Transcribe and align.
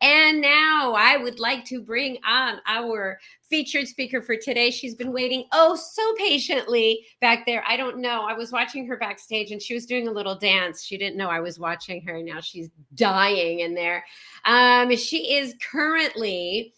And 0.00 0.40
now 0.40 0.94
I 0.96 1.16
would 1.16 1.38
like 1.38 1.64
to 1.66 1.82
bring 1.82 2.18
on 2.26 2.58
our 2.66 3.18
featured 3.48 3.88
speaker 3.88 4.22
for 4.22 4.36
today. 4.36 4.70
She's 4.70 4.94
been 4.94 5.12
waiting 5.12 5.44
oh 5.52 5.76
so 5.76 6.14
patiently 6.16 7.04
back 7.20 7.44
there. 7.46 7.64
I 7.66 7.76
don't 7.76 7.98
know. 7.98 8.22
I 8.22 8.34
was 8.34 8.52
watching 8.52 8.86
her 8.86 8.96
backstage 8.96 9.50
and 9.50 9.60
she 9.60 9.74
was 9.74 9.86
doing 9.86 10.08
a 10.08 10.12
little 10.12 10.36
dance. 10.36 10.84
She 10.84 10.96
didn't 10.96 11.16
know 11.16 11.28
I 11.28 11.40
was 11.40 11.58
watching 11.58 12.02
her. 12.06 12.22
Now 12.22 12.40
she's 12.40 12.70
dying 12.94 13.60
in 13.60 13.74
there. 13.74 14.04
Um, 14.44 14.94
she 14.96 15.34
is 15.34 15.54
currently 15.70 16.72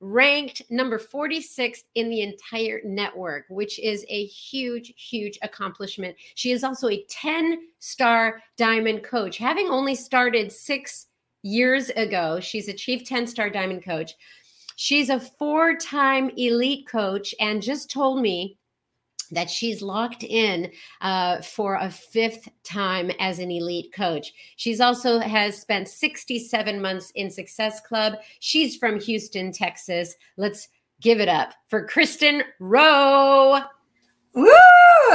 ranked 0.00 0.62
number 0.70 0.98
46 0.98 1.82
in 1.94 2.08
the 2.08 2.22
entire 2.22 2.80
network, 2.84 3.46
which 3.48 3.78
is 3.80 4.04
a 4.08 4.26
huge, 4.26 4.94
huge 4.96 5.38
accomplishment. 5.42 6.16
She 6.34 6.52
is 6.52 6.62
also 6.62 6.88
a 6.88 7.04
10 7.08 7.58
star 7.80 8.40
diamond 8.56 9.02
coach, 9.02 9.38
having 9.38 9.68
only 9.68 9.94
started 9.94 10.52
six 10.52 11.07
years 11.42 11.90
ago. 11.90 12.40
She's 12.40 12.68
a 12.68 12.74
chief 12.74 13.04
10 13.06 13.26
star 13.26 13.50
diamond 13.50 13.84
coach. 13.84 14.14
She's 14.76 15.10
a 15.10 15.20
four 15.20 15.76
time 15.76 16.30
elite 16.36 16.86
coach 16.86 17.34
and 17.40 17.62
just 17.62 17.90
told 17.90 18.20
me 18.20 18.58
that 19.30 19.50
she's 19.50 19.82
locked 19.82 20.24
in 20.24 20.70
uh, 21.00 21.42
for 21.42 21.74
a 21.74 21.90
fifth 21.90 22.48
time 22.64 23.10
as 23.18 23.38
an 23.38 23.50
elite 23.50 23.92
coach. 23.92 24.32
She's 24.56 24.80
also 24.80 25.18
has 25.18 25.60
spent 25.60 25.88
67 25.88 26.80
months 26.80 27.10
in 27.14 27.30
Success 27.30 27.80
Club. 27.80 28.14
She's 28.40 28.76
from 28.76 29.00
Houston, 29.00 29.52
Texas. 29.52 30.14
Let's 30.36 30.68
give 31.00 31.20
it 31.20 31.28
up 31.28 31.52
for 31.68 31.86
Kristen 31.86 32.42
Rowe. 32.58 33.60
Woo! 34.34 34.46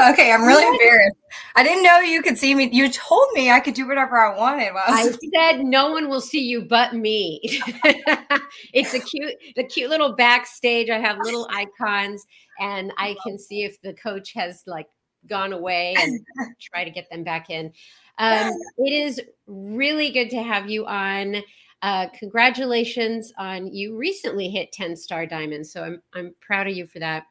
Okay, 0.10 0.32
I'm 0.32 0.44
really 0.44 0.66
embarrassed. 0.68 1.16
I 1.56 1.64
didn't 1.64 1.84
know 1.84 2.00
you 2.00 2.22
could 2.22 2.38
see 2.38 2.56
me. 2.56 2.70
You 2.72 2.90
told 2.90 3.28
me 3.34 3.52
I 3.52 3.60
could 3.60 3.74
do 3.74 3.88
whatever 3.88 4.18
I 4.18 4.36
wanted. 4.38 4.74
Well, 4.74 4.84
I, 4.86 5.06
was- 5.06 5.18
I 5.18 5.28
said 5.54 5.64
no 5.64 5.92
one 5.92 6.10
will 6.10 6.22
see 6.22 6.42
you 6.42 6.64
but 6.64 6.94
me. 6.94 7.40
it's 8.74 8.94
a 8.94 9.00
cute, 9.00 9.34
the 9.56 9.64
cute 9.64 9.90
little 9.90 10.16
backstage. 10.16 10.90
I 10.90 11.00
have 11.00 11.18
little 11.22 11.48
icons, 11.52 12.26
and 12.60 12.92
I 12.98 13.16
can 13.24 13.38
see 13.38 13.64
if 13.64 13.80
the 13.82 13.94
coach 13.94 14.34
has 14.34 14.64
like 14.68 14.88
gone 15.28 15.54
away 15.54 15.96
and 15.96 16.20
try 16.62 16.84
to 16.84 16.92
get 16.92 17.10
them 17.10 17.24
back 17.24 17.50
in. 17.50 17.72
Um, 18.18 18.52
it 18.78 18.94
is 18.94 19.22
really 19.48 20.12
good 20.12 20.30
to 20.32 20.42
have 20.44 20.70
you 20.70 20.86
on. 20.86 21.38
Uh, 21.82 22.08
congratulations 22.18 23.34
on 23.38 23.68
you 23.68 23.98
recently 23.98 24.50
hit 24.50 24.72
10 24.72 24.96
star 24.96 25.26
diamonds. 25.26 25.72
So 25.72 25.84
I'm 25.84 26.02
I'm 26.14 26.34
proud 26.42 26.68
of 26.68 26.76
you 26.76 26.88
for 26.88 27.00
that. 27.00 27.26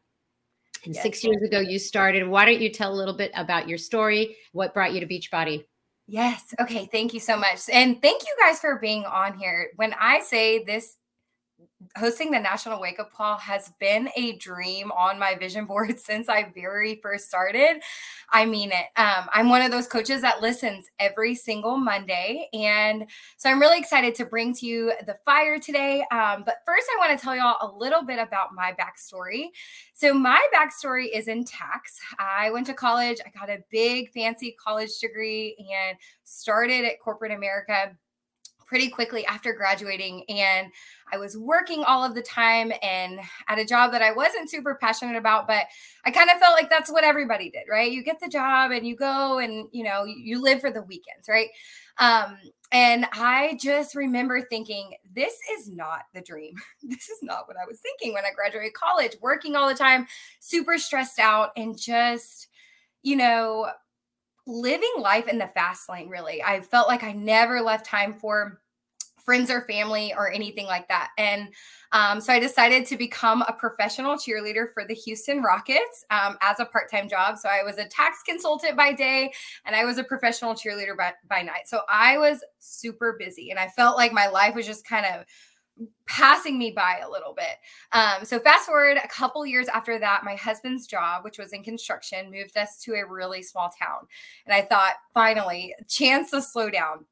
And 0.84 0.94
yes. 0.94 1.02
six 1.02 1.24
years 1.24 1.42
ago, 1.42 1.60
you 1.60 1.78
started. 1.78 2.26
Why 2.26 2.44
don't 2.44 2.60
you 2.60 2.70
tell 2.70 2.92
a 2.92 2.96
little 2.96 3.14
bit 3.14 3.30
about 3.34 3.68
your 3.68 3.78
story? 3.78 4.36
What 4.52 4.74
brought 4.74 4.92
you 4.92 5.00
to 5.00 5.06
Beachbody? 5.06 5.64
Yes. 6.08 6.54
Okay. 6.60 6.88
Thank 6.90 7.14
you 7.14 7.20
so 7.20 7.36
much. 7.36 7.60
And 7.72 8.02
thank 8.02 8.22
you 8.22 8.36
guys 8.40 8.58
for 8.58 8.78
being 8.78 9.04
on 9.04 9.38
here. 9.38 9.70
When 9.76 9.94
I 10.00 10.20
say 10.20 10.64
this 10.64 10.96
hosting 11.96 12.30
the 12.30 12.38
National 12.38 12.80
Wake 12.80 13.00
Up 13.00 13.12
Call 13.12 13.36
has 13.38 13.72
been 13.80 14.08
a 14.16 14.36
dream 14.36 14.90
on 14.92 15.18
my 15.18 15.34
vision 15.34 15.64
board 15.72 15.98
since 15.98 16.28
I 16.28 16.52
very 16.54 17.00
first 17.02 17.28
started. 17.28 17.80
I 18.30 18.46
mean 18.46 18.70
it. 18.72 18.86
Um, 19.00 19.28
I'm 19.32 19.48
one 19.48 19.62
of 19.62 19.70
those 19.70 19.86
coaches 19.86 20.22
that 20.22 20.40
listens 20.40 20.86
every 20.98 21.34
single 21.34 21.76
Monday. 21.76 22.48
And 22.52 23.06
so 23.36 23.50
I'm 23.50 23.60
really 23.60 23.78
excited 23.78 24.14
to 24.16 24.24
bring 24.24 24.54
to 24.54 24.66
you 24.66 24.92
the 25.06 25.16
fire 25.24 25.58
today. 25.58 26.04
Um, 26.10 26.42
but 26.44 26.56
first, 26.64 26.86
I 26.94 26.98
want 26.98 27.18
to 27.18 27.22
tell 27.22 27.36
y'all 27.36 27.58
a 27.60 27.76
little 27.76 28.02
bit 28.02 28.18
about 28.18 28.54
my 28.54 28.72
backstory. 28.72 29.48
So, 29.94 30.14
my 30.14 30.44
backstory 30.54 31.06
is 31.12 31.28
in 31.28 31.44
tax. 31.44 31.98
I 32.18 32.50
went 32.50 32.66
to 32.66 32.74
college, 32.74 33.18
I 33.24 33.30
got 33.38 33.50
a 33.50 33.58
big, 33.70 34.10
fancy 34.12 34.56
college 34.62 34.98
degree, 34.98 35.56
and 35.58 35.96
started 36.24 36.84
at 36.84 37.00
corporate 37.00 37.32
America 37.32 37.96
pretty 38.72 38.88
quickly 38.88 39.26
after 39.26 39.52
graduating 39.52 40.24
and 40.30 40.68
I 41.12 41.18
was 41.18 41.36
working 41.36 41.84
all 41.84 42.02
of 42.02 42.14
the 42.14 42.22
time 42.22 42.72
and 42.82 43.20
at 43.46 43.58
a 43.58 43.66
job 43.66 43.92
that 43.92 44.00
I 44.00 44.12
wasn't 44.12 44.48
super 44.48 44.78
passionate 44.80 45.18
about 45.18 45.46
but 45.46 45.66
I 46.06 46.10
kind 46.10 46.30
of 46.30 46.38
felt 46.38 46.54
like 46.54 46.70
that's 46.70 46.90
what 46.90 47.04
everybody 47.04 47.50
did 47.50 47.64
right? 47.70 47.92
You 47.92 48.02
get 48.02 48.18
the 48.18 48.30
job 48.30 48.70
and 48.70 48.86
you 48.86 48.96
go 48.96 49.40
and 49.40 49.68
you 49.72 49.84
know 49.84 50.04
you 50.04 50.40
live 50.40 50.62
for 50.62 50.70
the 50.70 50.80
weekends 50.84 51.28
right? 51.28 51.50
Um 51.98 52.38
and 52.72 53.06
I 53.12 53.58
just 53.60 53.94
remember 53.94 54.40
thinking 54.40 54.94
this 55.14 55.34
is 55.58 55.68
not 55.68 56.04
the 56.14 56.22
dream. 56.22 56.54
This 56.82 57.10
is 57.10 57.18
not 57.20 57.46
what 57.46 57.58
I 57.58 57.66
was 57.68 57.78
thinking 57.80 58.14
when 58.14 58.24
I 58.24 58.30
graduated 58.34 58.72
college 58.72 59.18
working 59.20 59.54
all 59.54 59.68
the 59.68 59.74
time 59.74 60.06
super 60.40 60.78
stressed 60.78 61.18
out 61.18 61.50
and 61.58 61.78
just 61.78 62.48
you 63.02 63.16
know 63.16 63.68
living 64.46 64.94
life 64.98 65.28
in 65.28 65.36
the 65.36 65.46
fast 65.48 65.90
lane 65.90 66.08
really. 66.08 66.42
I 66.42 66.62
felt 66.62 66.88
like 66.88 67.02
i 67.02 67.12
never 67.12 67.60
left 67.60 67.84
time 67.84 68.14
for 68.14 68.61
friends 69.24 69.50
or 69.50 69.62
family 69.62 70.14
or 70.14 70.30
anything 70.30 70.66
like 70.66 70.88
that. 70.88 71.10
And 71.18 71.48
um, 71.92 72.20
so 72.20 72.32
I 72.32 72.40
decided 72.40 72.86
to 72.86 72.96
become 72.96 73.42
a 73.42 73.52
professional 73.52 74.14
cheerleader 74.14 74.72
for 74.72 74.84
the 74.86 74.94
Houston 74.94 75.42
Rockets 75.42 76.04
um, 76.10 76.36
as 76.40 76.60
a 76.60 76.64
part 76.64 76.90
time 76.90 77.08
job. 77.08 77.38
So 77.38 77.48
I 77.48 77.62
was 77.62 77.78
a 77.78 77.86
tax 77.86 78.18
consultant 78.26 78.76
by 78.76 78.92
day 78.92 79.32
and 79.66 79.76
I 79.76 79.84
was 79.84 79.98
a 79.98 80.04
professional 80.04 80.54
cheerleader 80.54 80.96
by, 80.96 81.12
by 81.28 81.42
night. 81.42 81.66
So 81.66 81.80
I 81.88 82.18
was 82.18 82.42
super 82.58 83.16
busy 83.18 83.50
and 83.50 83.58
I 83.58 83.68
felt 83.68 83.96
like 83.96 84.12
my 84.12 84.28
life 84.28 84.54
was 84.54 84.66
just 84.66 84.86
kind 84.86 85.06
of 85.06 85.24
passing 86.06 86.58
me 86.58 86.70
by 86.70 87.00
a 87.04 87.10
little 87.10 87.34
bit. 87.34 87.56
Um, 87.92 88.24
so 88.24 88.38
fast 88.38 88.66
forward 88.66 88.98
a 89.02 89.08
couple 89.08 89.44
years 89.46 89.68
after 89.68 89.98
that, 89.98 90.24
my 90.24 90.34
husband's 90.34 90.86
job, 90.86 91.24
which 91.24 91.38
was 91.38 91.52
in 91.52 91.62
construction, 91.62 92.30
moved 92.30 92.56
us 92.56 92.78
to 92.84 92.94
a 92.94 93.06
really 93.06 93.42
small 93.42 93.70
town. 93.70 94.06
And 94.46 94.54
I 94.54 94.62
thought, 94.62 94.94
finally, 95.14 95.74
chance 95.88 96.30
to 96.30 96.42
slow 96.42 96.70
down 96.70 97.06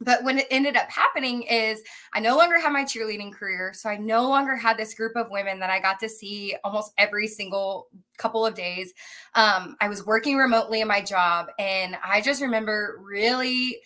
but 0.00 0.22
when 0.22 0.38
it 0.38 0.46
ended 0.50 0.76
up 0.76 0.88
happening 0.90 1.42
is 1.42 1.82
i 2.14 2.20
no 2.20 2.36
longer 2.36 2.58
had 2.58 2.72
my 2.72 2.84
cheerleading 2.84 3.32
career 3.32 3.72
so 3.74 3.88
i 3.88 3.96
no 3.96 4.28
longer 4.28 4.56
had 4.56 4.76
this 4.76 4.94
group 4.94 5.16
of 5.16 5.30
women 5.30 5.58
that 5.58 5.70
i 5.70 5.78
got 5.78 5.98
to 5.98 6.08
see 6.08 6.54
almost 6.64 6.92
every 6.98 7.26
single 7.26 7.88
couple 8.16 8.44
of 8.44 8.54
days. 8.54 8.92
Um, 9.34 9.76
i 9.80 9.88
was 9.88 10.04
working 10.06 10.36
remotely 10.36 10.80
in 10.80 10.88
my 10.88 11.00
job 11.00 11.48
and 11.58 11.96
i 12.04 12.20
just 12.20 12.42
remember 12.42 12.98
really 13.02 13.78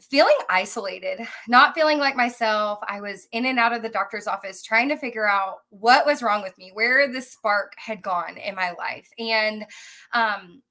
feeling 0.00 0.36
isolated 0.48 1.20
not 1.48 1.74
feeling 1.74 1.98
like 1.98 2.16
myself. 2.16 2.80
I 2.88 3.00
was 3.00 3.28
in 3.32 3.46
and 3.46 3.58
out 3.58 3.72
of 3.72 3.82
the 3.82 3.88
doctor's 3.88 4.26
office 4.26 4.62
trying 4.62 4.88
to 4.88 4.96
figure 4.96 5.28
out 5.28 5.58
what 5.70 6.06
was 6.06 6.22
wrong 6.22 6.42
with 6.42 6.56
me 6.58 6.70
where 6.72 7.10
the 7.10 7.20
spark 7.20 7.74
had 7.76 8.02
gone 8.02 8.36
in 8.36 8.54
my 8.54 8.72
life. 8.72 9.08
And 9.18 9.64
um, 10.12 10.62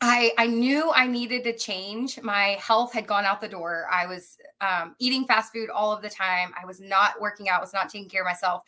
I, 0.00 0.32
I 0.36 0.46
knew 0.46 0.92
I 0.92 1.06
needed 1.06 1.42
to 1.44 1.56
change. 1.56 2.20
My 2.22 2.58
health 2.60 2.92
had 2.92 3.06
gone 3.06 3.24
out 3.24 3.40
the 3.40 3.48
door. 3.48 3.86
I 3.90 4.06
was 4.06 4.36
um, 4.60 4.94
eating 4.98 5.26
fast 5.26 5.52
food 5.52 5.70
all 5.70 5.92
of 5.92 6.02
the 6.02 6.10
time. 6.10 6.52
I 6.60 6.66
was 6.66 6.80
not 6.80 7.20
working 7.20 7.48
out, 7.48 7.62
was 7.62 7.72
not 7.72 7.88
taking 7.88 8.08
care 8.08 8.22
of 8.22 8.26
myself. 8.26 8.62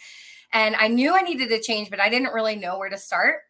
And 0.52 0.74
I 0.76 0.88
knew 0.88 1.14
I 1.14 1.20
needed 1.20 1.50
to 1.50 1.60
change, 1.60 1.90
but 1.90 2.00
I 2.00 2.08
didn't 2.08 2.32
really 2.32 2.56
know 2.56 2.78
where 2.78 2.88
to 2.88 2.96
start. 2.96 3.40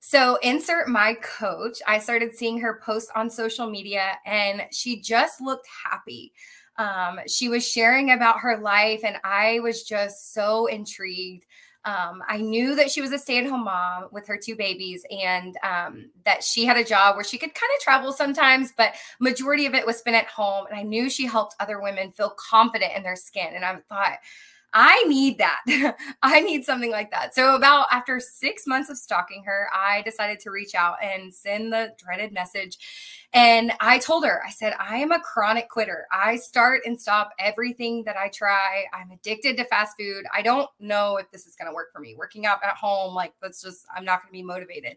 So, 0.00 0.36
insert 0.42 0.88
my 0.88 1.14
coach. 1.14 1.78
I 1.86 1.98
started 1.98 2.34
seeing 2.34 2.60
her 2.60 2.80
post 2.84 3.10
on 3.16 3.28
social 3.30 3.68
media 3.68 4.12
and 4.26 4.62
she 4.70 5.00
just 5.00 5.40
looked 5.40 5.66
happy. 5.84 6.32
Um, 6.76 7.18
she 7.26 7.48
was 7.48 7.68
sharing 7.68 8.12
about 8.12 8.38
her 8.38 8.56
life, 8.56 9.00
and 9.04 9.16
I 9.24 9.58
was 9.60 9.82
just 9.82 10.32
so 10.32 10.66
intrigued. 10.66 11.44
Um, 11.88 12.22
I 12.28 12.36
knew 12.36 12.74
that 12.74 12.90
she 12.90 13.00
was 13.00 13.12
a 13.12 13.18
stay 13.18 13.38
at 13.38 13.46
home 13.46 13.64
mom 13.64 14.08
with 14.12 14.26
her 14.26 14.36
two 14.36 14.54
babies 14.54 15.06
and 15.10 15.56
um, 15.62 16.10
that 16.26 16.44
she 16.44 16.66
had 16.66 16.76
a 16.76 16.84
job 16.84 17.16
where 17.16 17.24
she 17.24 17.38
could 17.38 17.54
kind 17.54 17.70
of 17.74 17.82
travel 17.82 18.12
sometimes, 18.12 18.74
but 18.76 18.94
majority 19.20 19.64
of 19.64 19.72
it 19.72 19.86
was 19.86 19.96
spent 19.96 20.14
at 20.14 20.26
home. 20.26 20.66
And 20.66 20.78
I 20.78 20.82
knew 20.82 21.08
she 21.08 21.24
helped 21.24 21.56
other 21.60 21.80
women 21.80 22.12
feel 22.12 22.34
confident 22.36 22.92
in 22.94 23.02
their 23.02 23.16
skin. 23.16 23.54
And 23.54 23.64
I 23.64 23.76
thought, 23.88 24.18
I 24.74 25.02
need 25.04 25.38
that. 25.38 25.62
I 26.22 26.40
need 26.40 26.62
something 26.62 26.90
like 26.90 27.10
that. 27.10 27.34
So, 27.34 27.54
about 27.54 27.86
after 27.90 28.20
six 28.20 28.66
months 28.66 28.90
of 28.90 28.98
stalking 28.98 29.42
her, 29.44 29.68
I 29.72 30.02
decided 30.02 30.40
to 30.40 30.50
reach 30.50 30.74
out 30.74 30.96
and 31.02 31.32
send 31.32 31.72
the 31.72 31.94
dreaded 31.96 32.34
message. 32.34 32.76
And 33.34 33.72
I 33.80 33.98
told 33.98 34.24
her, 34.24 34.42
I 34.46 34.50
said, 34.50 34.72
I 34.80 34.96
am 34.96 35.12
a 35.12 35.20
chronic 35.20 35.68
quitter. 35.68 36.06
I 36.10 36.36
start 36.36 36.80
and 36.86 36.98
stop 36.98 37.30
everything 37.38 38.02
that 38.04 38.16
I 38.16 38.30
try. 38.30 38.84
I'm 38.94 39.10
addicted 39.10 39.58
to 39.58 39.64
fast 39.64 39.96
food. 39.98 40.24
I 40.34 40.40
don't 40.40 40.68
know 40.80 41.18
if 41.18 41.30
this 41.30 41.46
is 41.46 41.54
going 41.54 41.70
to 41.70 41.74
work 41.74 41.92
for 41.92 42.00
me. 42.00 42.14
Working 42.16 42.46
out 42.46 42.64
at 42.64 42.76
home, 42.76 43.14
like, 43.14 43.34
that's 43.42 43.60
just, 43.60 43.84
I'm 43.94 44.04
not 44.04 44.22
going 44.22 44.30
to 44.30 44.32
be 44.32 44.42
motivated. 44.42 44.96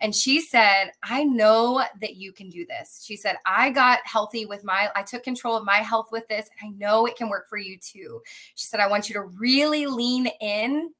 And 0.00 0.14
she 0.14 0.40
said, 0.42 0.90
I 1.02 1.24
know 1.24 1.82
that 2.00 2.16
you 2.16 2.32
can 2.32 2.50
do 2.50 2.66
this. 2.66 3.02
She 3.06 3.16
said, 3.16 3.36
I 3.46 3.70
got 3.70 4.00
healthy 4.04 4.44
with 4.44 4.64
my, 4.64 4.90
I 4.94 5.02
took 5.02 5.22
control 5.22 5.56
of 5.56 5.64
my 5.64 5.78
health 5.78 6.08
with 6.12 6.28
this. 6.28 6.50
And 6.60 6.68
I 6.68 6.76
know 6.76 7.06
it 7.06 7.16
can 7.16 7.30
work 7.30 7.48
for 7.48 7.56
you 7.56 7.78
too. 7.78 8.20
She 8.54 8.66
said, 8.66 8.80
I 8.80 8.88
want 8.88 9.08
you 9.08 9.14
to 9.14 9.22
really 9.22 9.86
lean 9.86 10.26
in 10.42 10.90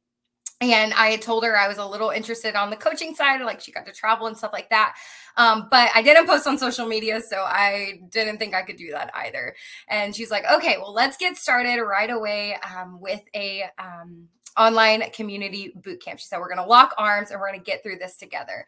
and 0.62 0.94
I 0.94 1.09
had 1.09 1.23
told 1.23 1.44
her 1.44 1.56
I 1.56 1.67
was 1.67 1.79
a 1.79 1.87
little 1.87 2.11
interested 2.11 2.55
on 2.55 2.70
the 2.70 2.76
coaching 2.76 3.14
side, 3.14 3.41
like 3.41 3.61
she 3.61 3.73
got 3.73 3.87
to 3.87 3.93
travel 3.93 4.26
and 4.26 4.37
stuff 4.37 4.53
like 4.53 4.70
that. 4.70 4.97
Um, 5.37 5.69
but 5.70 5.91
I 5.94 6.03
didn't 6.03 6.26
post 6.26 6.47
on 6.47 6.59
social 6.59 6.87
media, 6.87 7.20
so 7.20 7.38
I 7.38 8.00
didn't 8.11 8.38
think 8.38 8.55
I 8.55 8.62
could 8.62 8.76
do 8.76 8.91
that 8.91 9.11
either. 9.14 9.55
And 9.88 10.14
she's 10.14 10.31
like, 10.31 10.44
"Okay, 10.50 10.76
well, 10.79 10.93
let's 10.93 11.17
get 11.17 11.37
started 11.37 11.81
right 11.82 12.11
away 12.11 12.56
um, 12.56 13.00
with 13.00 13.23
a 13.35 13.64
um, 13.79 14.29
online 14.56 15.03
community 15.11 15.73
boot 15.75 16.03
camp." 16.03 16.20
She 16.20 16.26
said, 16.26 16.38
"We're 16.38 16.55
going 16.55 16.64
to 16.64 16.70
lock 16.70 16.94
arms 16.99 17.31
and 17.31 17.41
we're 17.41 17.49
going 17.49 17.61
to 17.61 17.64
get 17.64 17.82
through 17.82 17.97
this 17.97 18.17
together." 18.17 18.67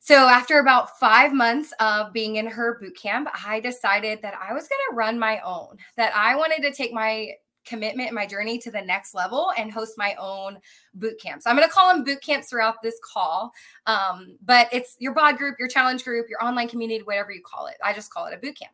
So 0.00 0.14
after 0.14 0.58
about 0.58 0.98
five 0.98 1.32
months 1.32 1.72
of 1.80 2.12
being 2.12 2.36
in 2.36 2.46
her 2.46 2.78
boot 2.80 2.96
camp, 2.96 3.28
I 3.46 3.60
decided 3.60 4.22
that 4.22 4.34
I 4.34 4.52
was 4.52 4.68
going 4.68 4.80
to 4.90 4.96
run 4.96 5.18
my 5.18 5.40
own, 5.40 5.76
that 5.96 6.14
I 6.14 6.36
wanted 6.36 6.62
to 6.62 6.72
take 6.72 6.92
my 6.92 7.32
commitment 7.68 8.12
my 8.12 8.26
journey 8.26 8.58
to 8.58 8.70
the 8.70 8.80
next 8.80 9.14
level 9.14 9.52
and 9.58 9.70
host 9.70 9.94
my 9.96 10.14
own 10.18 10.58
boot 10.94 11.20
camps. 11.20 11.46
I'm 11.46 11.56
going 11.56 11.68
to 11.68 11.72
call 11.72 11.92
them 11.92 12.04
boot 12.04 12.22
camps 12.22 12.48
throughout 12.48 12.82
this 12.82 12.98
call, 13.04 13.52
um, 13.86 14.36
but 14.44 14.68
it's 14.72 14.96
your 14.98 15.14
bod 15.14 15.36
group, 15.36 15.56
your 15.58 15.68
challenge 15.68 16.04
group, 16.04 16.26
your 16.28 16.42
online 16.42 16.68
community, 16.68 17.02
whatever 17.02 17.30
you 17.30 17.42
call 17.44 17.66
it. 17.66 17.76
I 17.84 17.92
just 17.92 18.12
call 18.12 18.26
it 18.26 18.34
a 18.34 18.38
boot 18.38 18.58
camp. 18.58 18.72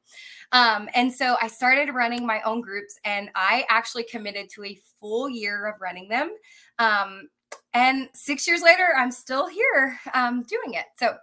Um, 0.52 0.88
and 0.94 1.12
so 1.12 1.36
I 1.42 1.48
started 1.48 1.92
running 1.92 2.24
my 2.26 2.40
own 2.42 2.60
groups, 2.60 2.98
and 3.04 3.30
I 3.34 3.64
actually 3.68 4.04
committed 4.04 4.48
to 4.50 4.64
a 4.64 4.78
full 5.00 5.28
year 5.28 5.66
of 5.66 5.80
running 5.80 6.08
them. 6.08 6.34
Um, 6.78 7.28
and 7.72 8.08
six 8.14 8.46
years 8.46 8.62
later, 8.62 8.88
I'm 8.96 9.10
still 9.10 9.48
here 9.48 9.98
um, 10.14 10.42
doing 10.42 10.74
it. 10.74 10.86
So 10.96 11.16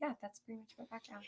yeah, 0.00 0.12
that's 0.20 0.40
pretty 0.40 0.60
much 0.60 0.72
my 0.78 0.84
background. 0.90 1.24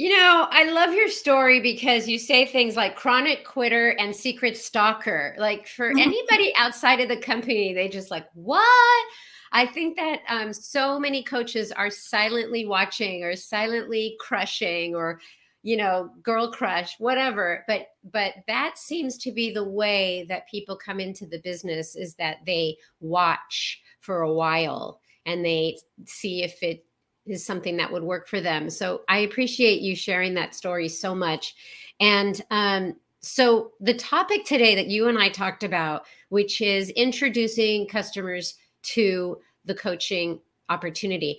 You 0.00 0.08
know, 0.16 0.48
I 0.50 0.64
love 0.64 0.94
your 0.94 1.10
story 1.10 1.60
because 1.60 2.08
you 2.08 2.18
say 2.18 2.46
things 2.46 2.74
like 2.74 2.96
chronic 2.96 3.44
quitter 3.44 3.90
and 3.98 4.16
secret 4.16 4.56
stalker. 4.56 5.34
Like 5.36 5.68
for 5.68 5.90
anybody 5.90 6.54
outside 6.56 7.00
of 7.00 7.10
the 7.10 7.18
company, 7.18 7.74
they 7.74 7.86
just 7.86 8.10
like, 8.10 8.26
what? 8.32 9.06
I 9.52 9.66
think 9.66 9.98
that 9.98 10.20
um, 10.26 10.54
so 10.54 10.98
many 10.98 11.22
coaches 11.22 11.70
are 11.70 11.90
silently 11.90 12.64
watching 12.64 13.24
or 13.24 13.36
silently 13.36 14.16
crushing 14.18 14.94
or 14.94 15.20
you 15.62 15.76
know 15.76 16.08
girl 16.22 16.50
crush 16.50 16.98
whatever 16.98 17.62
but 17.68 17.88
but 18.10 18.32
that 18.46 18.78
seems 18.78 19.18
to 19.18 19.30
be 19.30 19.52
the 19.52 19.62
way 19.62 20.24
that 20.26 20.48
people 20.48 20.74
come 20.74 20.98
into 20.98 21.26
the 21.26 21.40
business 21.40 21.96
is 21.96 22.14
that 22.14 22.38
they 22.46 22.74
watch 23.00 23.82
for 24.00 24.22
a 24.22 24.32
while 24.32 25.02
and 25.26 25.44
they 25.44 25.76
see 26.06 26.42
if 26.42 26.62
it 26.62 26.86
is 27.30 27.44
something 27.44 27.76
that 27.76 27.90
would 27.90 28.02
work 28.02 28.28
for 28.28 28.40
them. 28.40 28.68
So 28.68 29.02
I 29.08 29.18
appreciate 29.18 29.80
you 29.80 29.94
sharing 29.94 30.34
that 30.34 30.54
story 30.54 30.88
so 30.88 31.14
much. 31.14 31.54
And 32.00 32.40
um, 32.50 32.96
so 33.20 33.72
the 33.80 33.94
topic 33.94 34.44
today 34.44 34.74
that 34.74 34.88
you 34.88 35.08
and 35.08 35.18
I 35.18 35.28
talked 35.28 35.62
about, 35.62 36.06
which 36.30 36.60
is 36.60 36.90
introducing 36.90 37.86
customers 37.86 38.54
to 38.82 39.38
the 39.64 39.74
coaching 39.74 40.40
opportunity. 40.68 41.38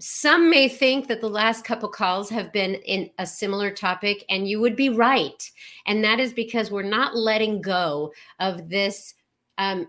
Some 0.00 0.50
may 0.50 0.68
think 0.68 1.06
that 1.06 1.20
the 1.20 1.28
last 1.28 1.64
couple 1.64 1.88
calls 1.88 2.28
have 2.30 2.52
been 2.52 2.74
in 2.74 3.10
a 3.18 3.26
similar 3.26 3.70
topic, 3.70 4.24
and 4.28 4.48
you 4.48 4.60
would 4.60 4.74
be 4.74 4.88
right. 4.88 5.50
And 5.86 6.02
that 6.02 6.18
is 6.18 6.32
because 6.32 6.70
we're 6.70 6.82
not 6.82 7.16
letting 7.16 7.62
go 7.62 8.12
of 8.40 8.68
this 8.68 9.14
um, 9.56 9.86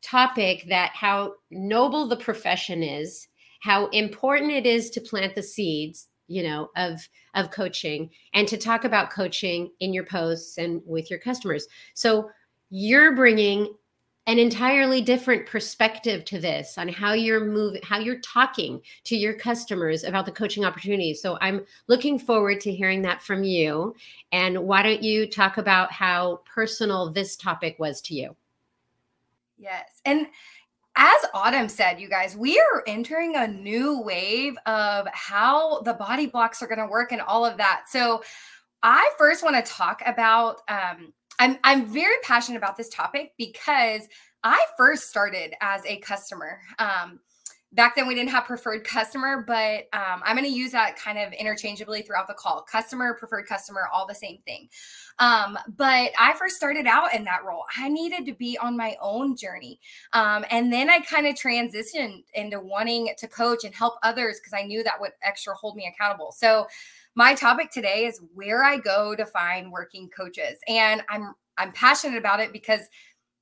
topic 0.00 0.64
that 0.68 0.92
how 0.94 1.34
noble 1.50 2.08
the 2.08 2.16
profession 2.16 2.82
is 2.82 3.28
how 3.62 3.86
important 3.88 4.50
it 4.50 4.66
is 4.66 4.90
to 4.90 5.00
plant 5.00 5.36
the 5.36 5.42
seeds 5.42 6.08
you 6.26 6.42
know 6.42 6.70
of 6.76 7.08
of 7.34 7.50
coaching 7.50 8.10
and 8.34 8.48
to 8.48 8.56
talk 8.56 8.84
about 8.84 9.10
coaching 9.10 9.70
in 9.80 9.92
your 9.92 10.04
posts 10.04 10.58
and 10.58 10.82
with 10.84 11.10
your 11.10 11.18
customers. 11.18 11.66
So 11.94 12.30
you're 12.70 13.14
bringing 13.14 13.74
an 14.26 14.38
entirely 14.38 15.00
different 15.00 15.46
perspective 15.46 16.24
to 16.24 16.38
this 16.38 16.78
on 16.78 16.88
how 16.88 17.12
you're 17.12 17.44
moving 17.44 17.82
how 17.82 17.98
you're 17.98 18.20
talking 18.20 18.80
to 19.04 19.16
your 19.16 19.34
customers 19.34 20.04
about 20.04 20.26
the 20.26 20.32
coaching 20.32 20.64
opportunities. 20.64 21.20
So 21.20 21.38
i'm 21.40 21.64
looking 21.86 22.18
forward 22.18 22.60
to 22.62 22.72
hearing 22.72 23.02
that 23.02 23.22
from 23.22 23.44
you. 23.44 23.94
And 24.32 24.64
why 24.64 24.82
don't 24.82 25.02
you 25.02 25.28
talk 25.28 25.58
about 25.58 25.92
how 25.92 26.40
personal 26.52 27.10
this 27.10 27.36
topic 27.36 27.76
was 27.78 28.00
to 28.02 28.14
you? 28.14 28.36
Yes. 29.58 30.00
And 30.04 30.26
as 30.96 31.20
Autumn 31.34 31.68
said, 31.68 32.00
you 32.00 32.08
guys, 32.08 32.36
we 32.36 32.58
are 32.58 32.82
entering 32.86 33.36
a 33.36 33.48
new 33.48 34.00
wave 34.00 34.56
of 34.66 35.06
how 35.12 35.80
the 35.82 35.94
BODi 35.94 36.30
blocks 36.30 36.62
are 36.62 36.66
going 36.66 36.78
to 36.78 36.86
work 36.86 37.12
and 37.12 37.20
all 37.20 37.44
of 37.44 37.56
that. 37.56 37.84
So, 37.88 38.22
I 38.82 39.10
first 39.16 39.42
want 39.42 39.64
to 39.64 39.72
talk 39.72 40.02
about. 40.04 40.56
Um, 40.68 41.12
I'm 41.38 41.58
I'm 41.64 41.86
very 41.86 42.16
passionate 42.22 42.58
about 42.58 42.76
this 42.76 42.88
topic 42.88 43.32
because 43.38 44.02
I 44.44 44.64
first 44.76 45.08
started 45.08 45.54
as 45.60 45.84
a 45.86 45.98
customer. 45.98 46.60
Um, 46.78 47.20
back 47.72 47.96
then 47.96 48.06
we 48.06 48.14
didn't 48.14 48.30
have 48.30 48.44
preferred 48.44 48.84
customer, 48.84 49.42
but 49.46 49.88
um, 49.92 50.22
I'm 50.24 50.36
going 50.36 50.48
to 50.48 50.54
use 50.54 50.72
that 50.72 50.96
kind 50.96 51.18
of 51.18 51.32
interchangeably 51.32 52.02
throughout 52.02 52.28
the 52.28 52.34
call. 52.34 52.62
Customer, 52.62 53.14
preferred 53.14 53.46
customer, 53.46 53.88
all 53.92 54.06
the 54.06 54.14
same 54.14 54.38
thing. 54.44 54.68
Um, 55.18 55.58
but 55.76 56.10
I 56.18 56.34
first 56.38 56.56
started 56.56 56.86
out 56.86 57.14
in 57.14 57.24
that 57.24 57.44
role. 57.44 57.64
I 57.76 57.88
needed 57.88 58.26
to 58.26 58.34
be 58.34 58.58
on 58.58 58.76
my 58.76 58.96
own 59.00 59.36
journey. 59.36 59.80
Um, 60.12 60.44
and 60.50 60.72
then 60.72 60.90
I 60.90 61.00
kind 61.00 61.26
of 61.26 61.34
transitioned 61.34 62.24
into 62.34 62.60
wanting 62.60 63.14
to 63.16 63.28
coach 63.28 63.64
and 63.64 63.74
help 63.74 63.94
others 64.02 64.38
because 64.38 64.52
I 64.52 64.66
knew 64.66 64.82
that 64.84 65.00
would 65.00 65.12
extra 65.22 65.54
hold 65.54 65.76
me 65.76 65.90
accountable. 65.92 66.32
So 66.32 66.66
my 67.14 67.34
topic 67.34 67.70
today 67.70 68.06
is 68.06 68.20
where 68.34 68.64
I 68.64 68.78
go 68.78 69.14
to 69.14 69.24
find 69.24 69.72
working 69.72 70.08
coaches. 70.08 70.58
And 70.68 71.02
I'm 71.08 71.34
I'm 71.58 71.72
passionate 71.72 72.16
about 72.16 72.40
it 72.40 72.50
because 72.52 72.88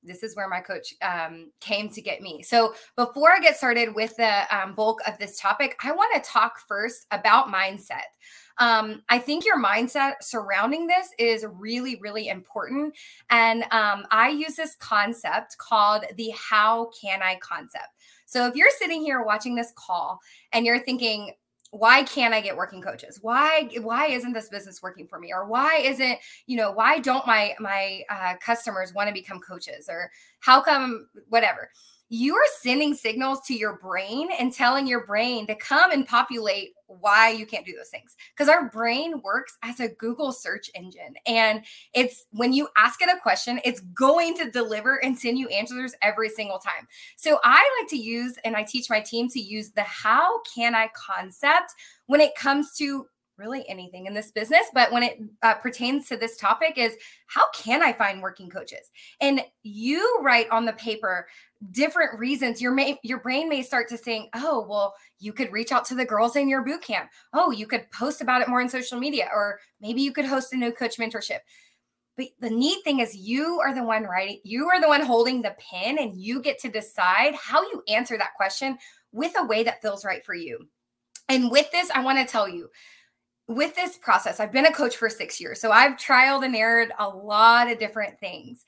this 0.03 0.23
is 0.23 0.35
where 0.35 0.49
my 0.49 0.59
coach 0.59 0.93
um, 1.01 1.51
came 1.59 1.89
to 1.89 2.01
get 2.01 2.21
me. 2.21 2.41
So 2.43 2.73
before 2.95 3.31
I 3.31 3.39
get 3.39 3.57
started 3.57 3.93
with 3.95 4.15
the 4.17 4.43
um, 4.55 4.73
bulk 4.73 4.99
of 5.07 5.17
this 5.17 5.39
topic, 5.39 5.77
I 5.83 5.91
want 5.91 6.13
to 6.15 6.29
talk 6.29 6.59
first 6.67 7.05
about 7.11 7.47
mindset. 7.47 8.09
Um, 8.57 9.01
I 9.09 9.17
think 9.17 9.45
your 9.45 9.57
mindset 9.57 10.13
surrounding 10.21 10.87
this 10.87 11.09
is 11.17 11.45
really, 11.51 11.97
really 12.01 12.27
important. 12.27 12.95
And 13.29 13.63
um, 13.71 14.05
I 14.11 14.29
use 14.29 14.55
this 14.55 14.75
concept 14.75 15.57
called 15.57 16.05
the 16.15 16.31
how 16.31 16.89
can 16.99 17.21
I 17.23 17.35
concept. 17.41 17.89
So 18.25 18.47
if 18.47 18.55
you're 18.55 18.69
sitting 18.77 19.01
here 19.01 19.23
watching 19.23 19.55
this 19.55 19.73
call 19.75 20.19
and 20.53 20.65
you're 20.65 20.79
thinking, 20.79 21.33
why 21.71 22.03
can't 22.03 22.33
i 22.33 22.41
get 22.41 22.55
working 22.55 22.81
coaches? 22.81 23.19
Why 23.21 23.69
why 23.81 24.07
isn't 24.07 24.33
this 24.33 24.49
business 24.49 24.81
working 24.81 25.07
for 25.07 25.19
me? 25.19 25.31
Or 25.33 25.47
why 25.47 25.77
isn't 25.77 26.19
you 26.45 26.57
know 26.57 26.71
why 26.71 26.99
don't 26.99 27.25
my 27.25 27.55
my 27.59 28.01
uh, 28.09 28.35
customers 28.45 28.93
want 28.93 29.07
to 29.07 29.13
become 29.13 29.39
coaches? 29.39 29.87
Or 29.89 30.11
how 30.41 30.61
come 30.61 31.07
whatever. 31.29 31.69
You 32.09 32.35
are 32.35 32.45
sending 32.59 32.93
signals 32.93 33.39
to 33.47 33.53
your 33.53 33.77
brain 33.77 34.29
and 34.37 34.53
telling 34.53 34.85
your 34.85 35.05
brain 35.05 35.47
to 35.47 35.55
come 35.55 35.91
and 35.91 36.05
populate 36.05 36.73
why 37.01 37.29
you 37.29 37.45
can't 37.45 37.65
do 37.65 37.75
those 37.75 37.89
things. 37.89 38.15
Because 38.33 38.47
our 38.47 38.69
brain 38.69 39.21
works 39.21 39.57
as 39.63 39.79
a 39.79 39.89
google 39.89 40.31
search 40.31 40.69
engine 40.75 41.15
and 41.27 41.63
it's 41.93 42.25
when 42.31 42.53
you 42.53 42.67
ask 42.77 43.01
it 43.01 43.09
a 43.09 43.19
question 43.19 43.59
it's 43.65 43.81
going 43.81 44.37
to 44.37 44.49
deliver 44.49 45.03
and 45.03 45.17
send 45.17 45.37
you 45.37 45.47
answers 45.49 45.93
every 46.01 46.29
single 46.29 46.59
time. 46.59 46.87
So 47.17 47.39
i 47.43 47.79
like 47.79 47.89
to 47.89 47.97
use 47.97 48.37
and 48.45 48.55
i 48.55 48.63
teach 48.63 48.89
my 48.89 49.01
team 49.01 49.27
to 49.29 49.39
use 49.39 49.71
the 49.71 49.83
how 49.83 50.41
can 50.55 50.75
i 50.75 50.89
concept 50.95 51.73
when 52.07 52.21
it 52.21 52.35
comes 52.35 52.75
to 52.77 53.05
really 53.41 53.67
anything 53.67 54.05
in 54.05 54.13
this 54.13 54.31
business 54.31 54.67
but 54.73 54.91
when 54.91 55.03
it 55.03 55.19
uh, 55.41 55.55
pertains 55.55 56.07
to 56.07 56.15
this 56.15 56.37
topic 56.37 56.77
is 56.77 56.95
how 57.27 57.43
can 57.53 57.81
i 57.81 57.91
find 57.91 58.21
working 58.21 58.49
coaches? 58.49 58.89
And 59.19 59.41
you 59.63 60.19
write 60.21 60.49
on 60.49 60.65
the 60.65 60.73
paper 60.73 61.27
different 61.71 62.19
reasons. 62.19 62.61
Your 62.61 62.71
may 62.71 62.99
your 63.03 63.19
brain 63.19 63.47
may 63.47 63.61
start 63.61 63.87
to 63.89 63.97
think 63.97 64.29
oh 64.35 64.65
well 64.67 64.95
you 65.19 65.33
could 65.33 65.51
reach 65.51 65.71
out 65.71 65.85
to 65.85 65.95
the 65.95 66.05
girls 66.05 66.35
in 66.35 66.49
your 66.49 66.63
boot 66.63 66.81
camp. 66.81 67.09
Oh 67.33 67.51
you 67.51 67.67
could 67.67 67.89
post 67.91 68.21
about 68.21 68.41
it 68.41 68.47
more 68.47 68.61
on 68.61 68.69
social 68.69 68.99
media 68.99 69.29
or 69.33 69.59
maybe 69.79 70.01
you 70.01 70.11
could 70.11 70.25
host 70.25 70.53
a 70.53 70.57
new 70.57 70.71
coach 70.71 70.97
mentorship. 70.97 71.39
But 72.17 72.27
the 72.39 72.49
neat 72.49 72.83
thing 72.83 72.99
is 72.99 73.15
you 73.15 73.59
are 73.61 73.73
the 73.73 73.83
one 73.83 74.03
writing 74.03 74.39
you 74.43 74.67
are 74.67 74.81
the 74.81 74.87
one 74.87 75.01
holding 75.01 75.41
the 75.41 75.55
pen 75.59 75.99
and 75.99 76.17
you 76.17 76.41
get 76.41 76.59
to 76.59 76.69
decide 76.69 77.35
how 77.35 77.61
you 77.61 77.83
answer 77.87 78.17
that 78.17 78.35
question 78.35 78.77
with 79.11 79.33
a 79.37 79.45
way 79.45 79.63
that 79.63 79.81
feels 79.81 80.05
right 80.05 80.25
for 80.25 80.33
you. 80.33 80.67
And 81.29 81.51
with 81.51 81.71
this 81.71 81.91
i 81.91 82.03
want 82.03 82.17
to 82.17 82.31
tell 82.31 82.49
you 82.49 82.69
with 83.55 83.75
this 83.75 83.97
process 83.97 84.39
i've 84.39 84.51
been 84.51 84.65
a 84.65 84.73
coach 84.73 84.95
for 84.95 85.09
six 85.09 85.39
years 85.39 85.59
so 85.59 85.71
i've 85.71 85.97
trialed 85.97 86.45
and 86.45 86.55
errored 86.55 86.91
a 86.99 87.07
lot 87.07 87.71
of 87.71 87.79
different 87.79 88.19
things 88.19 88.65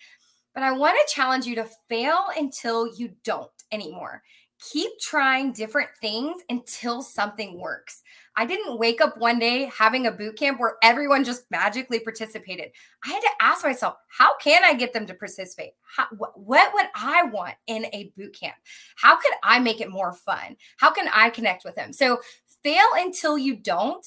but 0.54 0.64
I 0.64 0.72
want 0.72 0.98
to 0.98 1.14
challenge 1.14 1.46
you 1.46 1.56
to 1.56 1.70
fail 1.90 2.26
until 2.38 2.96
you 2.96 3.12
don't 3.24 3.50
anymore. 3.72 4.22
Keep 4.72 4.92
trying 5.02 5.52
different 5.52 5.90
things 6.00 6.42
until 6.50 7.02
something 7.02 7.60
works. 7.60 8.02
I 8.38 8.46
didn't 8.46 8.80
wake 8.80 9.02
up 9.02 9.18
one 9.18 9.38
day 9.38 9.70
having 9.78 10.08
a 10.08 10.12
boot 10.12 10.38
camp 10.38 10.60
where 10.60 10.78
everyone 10.82 11.24
just 11.24 11.44
magically 11.52 12.00
participated. 12.00 12.72
I 13.04 13.10
had 13.10 13.20
to 13.20 13.30
ask 13.42 13.64
myself, 13.64 13.96
how 14.08 14.38
can 14.38 14.64
I 14.64 14.74
get 14.74 14.94
them 14.94 15.06
to 15.08 15.14
participate? 15.14 15.72
How, 15.82 16.06
wh- 16.06 16.38
what 16.38 16.74
would 16.74 16.86
I 16.96 17.24
want 17.24 17.56
in 17.68 17.86
a 17.88 18.14
boot 18.16 18.38
camp? 18.40 18.56
How 18.96 19.18
could 19.18 19.34
I 19.44 19.60
make 19.60 19.82
it 19.82 19.92
more 19.92 20.14
fun? 20.14 20.56
How 20.78 20.92
can 20.92 21.10
I 21.14 21.30
connect 21.30 21.66
with 21.66 21.76
them? 21.76 21.92
So 21.92 22.22
fail 22.64 22.88
until 22.96 23.38
you 23.38 23.58
don't 23.58 24.06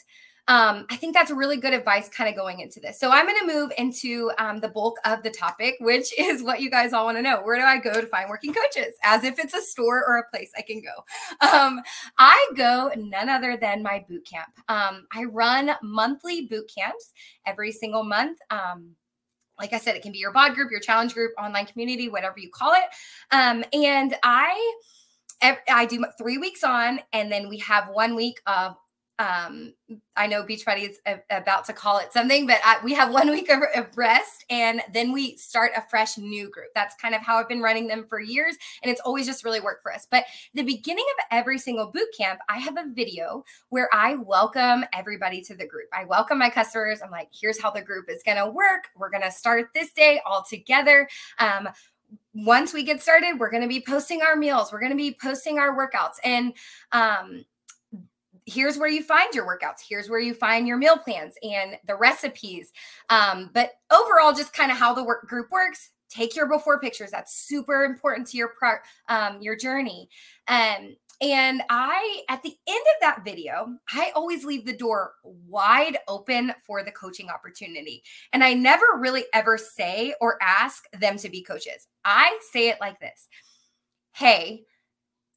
um, 0.48 0.86
I 0.90 0.96
think 0.96 1.12
that's 1.12 1.30
really 1.32 1.56
good 1.56 1.72
advice 1.72 2.08
kind 2.08 2.30
of 2.30 2.36
going 2.36 2.60
into 2.60 2.78
this. 2.78 3.00
So 3.00 3.10
I'm 3.10 3.26
going 3.26 3.40
to 3.40 3.52
move 3.52 3.72
into 3.78 4.30
um, 4.38 4.60
the 4.60 4.68
bulk 4.68 4.96
of 5.04 5.22
the 5.24 5.30
topic, 5.30 5.76
which 5.80 6.12
is 6.18 6.42
what 6.42 6.60
you 6.60 6.70
guys 6.70 6.92
all 6.92 7.06
want 7.06 7.18
to 7.18 7.22
know. 7.22 7.42
Where 7.42 7.56
do 7.56 7.62
I 7.62 7.78
go 7.78 8.00
to 8.00 8.06
find 8.06 8.30
working 8.30 8.54
coaches? 8.54 8.94
As 9.02 9.24
if 9.24 9.38
it's 9.38 9.54
a 9.54 9.62
store 9.62 10.04
or 10.06 10.18
a 10.18 10.30
place 10.30 10.50
I 10.56 10.62
can 10.62 10.80
go. 10.80 10.90
Um, 11.56 11.80
I 12.18 12.48
go 12.56 12.90
none 12.96 13.28
other 13.28 13.56
than 13.56 13.82
my 13.82 14.04
boot 14.08 14.26
camp. 14.26 14.48
Um, 14.68 15.06
I 15.12 15.24
run 15.24 15.70
monthly 15.82 16.46
boot 16.46 16.70
camps 16.76 17.12
every 17.46 17.72
single 17.72 18.04
month. 18.04 18.38
Um, 18.50 18.90
like 19.58 19.72
I 19.72 19.78
said, 19.78 19.96
it 19.96 20.02
can 20.02 20.12
be 20.12 20.18
your 20.18 20.32
bod 20.32 20.54
group, 20.54 20.70
your 20.70 20.80
challenge 20.80 21.14
group, 21.14 21.32
online 21.38 21.66
community, 21.66 22.08
whatever 22.08 22.38
you 22.38 22.50
call 22.52 22.72
it. 22.72 22.84
Um, 23.30 23.64
and 23.72 24.16
I 24.22 24.76
I 25.70 25.86
do 25.86 26.04
three 26.18 26.38
weeks 26.38 26.64
on, 26.64 27.00
and 27.12 27.30
then 27.30 27.48
we 27.48 27.58
have 27.58 27.88
one 27.90 28.16
week 28.16 28.40
of 28.46 28.76
um 29.18 29.72
i 30.16 30.26
know 30.26 30.42
beachbody 30.42 30.88
is 30.88 30.98
a, 31.06 31.18
about 31.30 31.64
to 31.64 31.72
call 31.72 31.98
it 31.98 32.12
something 32.12 32.46
but 32.46 32.58
I, 32.64 32.78
we 32.84 32.92
have 32.94 33.12
one 33.12 33.30
week 33.30 33.48
of, 33.50 33.60
of, 33.74 33.86
rest 33.96 34.44
and 34.50 34.82
then 34.92 35.10
we 35.12 35.36
start 35.36 35.72
a 35.76 35.82
fresh 35.88 36.18
new 36.18 36.50
group. 36.50 36.68
That's 36.74 36.94
kind 36.96 37.14
of 37.14 37.22
how 37.22 37.36
i've 37.36 37.48
been 37.48 37.62
running 37.62 37.86
them 37.86 38.06
for 38.08 38.20
years 38.20 38.56
and 38.82 38.90
it's 38.90 39.00
always 39.00 39.26
just 39.26 39.44
really 39.44 39.60
worked 39.60 39.82
for 39.82 39.92
us. 39.92 40.06
But 40.10 40.24
the 40.54 40.62
beginning 40.62 41.04
of 41.18 41.24
every 41.30 41.58
single 41.58 41.90
boot 41.90 42.08
camp 42.16 42.40
i 42.48 42.58
have 42.58 42.76
a 42.76 42.90
video 42.92 43.44
where 43.70 43.88
i 43.92 44.16
welcome 44.16 44.84
everybody 44.92 45.40
to 45.42 45.56
the 45.56 45.66
group. 45.66 45.88
I 45.92 46.04
welcome 46.04 46.38
my 46.38 46.50
customers. 46.50 47.00
I'm 47.02 47.10
like 47.10 47.28
here's 47.32 47.60
how 47.60 47.70
the 47.70 47.82
group 47.82 48.10
is 48.10 48.22
going 48.22 48.38
to 48.38 48.50
work. 48.50 48.88
We're 48.96 49.10
going 49.10 49.22
to 49.22 49.30
start 49.30 49.68
this 49.74 49.92
day 49.92 50.20
all 50.26 50.44
together. 50.48 51.08
Um, 51.38 51.68
once 52.34 52.74
we 52.74 52.82
get 52.82 53.02
started, 53.02 53.38
we're 53.38 53.50
going 53.50 53.62
to 53.62 53.68
be 53.68 53.80
posting 53.80 54.22
our 54.22 54.36
meals. 54.36 54.72
We're 54.72 54.80
going 54.80 54.92
to 54.92 54.96
be 54.96 55.16
posting 55.20 55.58
our 55.58 55.76
workouts. 55.76 56.16
And 56.22 56.52
um, 56.92 57.44
here's 58.46 58.78
where 58.78 58.88
you 58.88 59.02
find 59.02 59.34
your 59.34 59.46
workouts. 59.46 59.80
Here's 59.86 60.08
where 60.08 60.20
you 60.20 60.32
find 60.32 60.66
your 60.66 60.78
meal 60.78 60.96
plans 60.96 61.34
and 61.42 61.76
the 61.86 61.96
recipes. 61.96 62.72
Um, 63.10 63.50
but 63.52 63.72
overall 63.92 64.32
just 64.32 64.52
kind 64.52 64.70
of 64.70 64.78
how 64.78 64.94
the 64.94 65.04
work 65.04 65.26
group 65.28 65.50
works 65.50 65.90
take 66.08 66.36
your 66.36 66.48
before 66.48 66.80
pictures. 66.80 67.10
That's 67.10 67.34
super 67.34 67.84
important 67.84 68.28
to 68.28 68.36
your 68.36 68.52
pro, 68.56 68.74
um, 69.08 69.42
your 69.42 69.56
journey. 69.56 70.08
Um, 70.48 70.96
and 71.22 71.62
i 71.70 72.22
at 72.28 72.42
the 72.42 72.54
end 72.66 72.84
of 72.94 73.00
that 73.00 73.24
video 73.24 73.74
i 73.94 74.12
always 74.14 74.44
leave 74.44 74.66
the 74.66 74.76
door 74.76 75.14
wide 75.22 75.96
open 76.08 76.52
for 76.66 76.82
the 76.82 76.90
coaching 76.90 77.30
opportunity. 77.30 78.02
And 78.34 78.44
i 78.44 78.52
never 78.52 78.84
really 78.98 79.24
ever 79.32 79.56
say 79.56 80.14
or 80.20 80.36
ask 80.42 80.84
them 80.92 81.16
to 81.16 81.30
be 81.30 81.42
coaches. 81.42 81.88
I 82.04 82.38
say 82.52 82.68
it 82.68 82.76
like 82.80 83.00
this 83.00 83.28
hey 84.12 84.64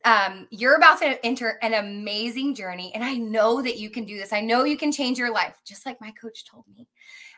um, 0.09 0.47
you're 0.49 0.75
about 0.75 0.97
to 0.99 1.23
enter 1.23 1.59
an 1.61 1.75
amazing 1.75 2.55
journey. 2.55 2.91
And 2.95 3.03
I 3.03 3.13
know 3.13 3.61
that 3.61 3.77
you 3.77 3.91
can 3.91 4.05
do 4.05 4.17
this. 4.17 4.33
I 4.33 4.41
know 4.41 4.63
you 4.63 4.75
can 4.75 4.91
change 4.91 5.19
your 5.19 5.31
life, 5.31 5.61
just 5.63 5.85
like 5.85 6.01
my 6.01 6.09
coach 6.11 6.45
told 6.45 6.65
me. 6.75 6.87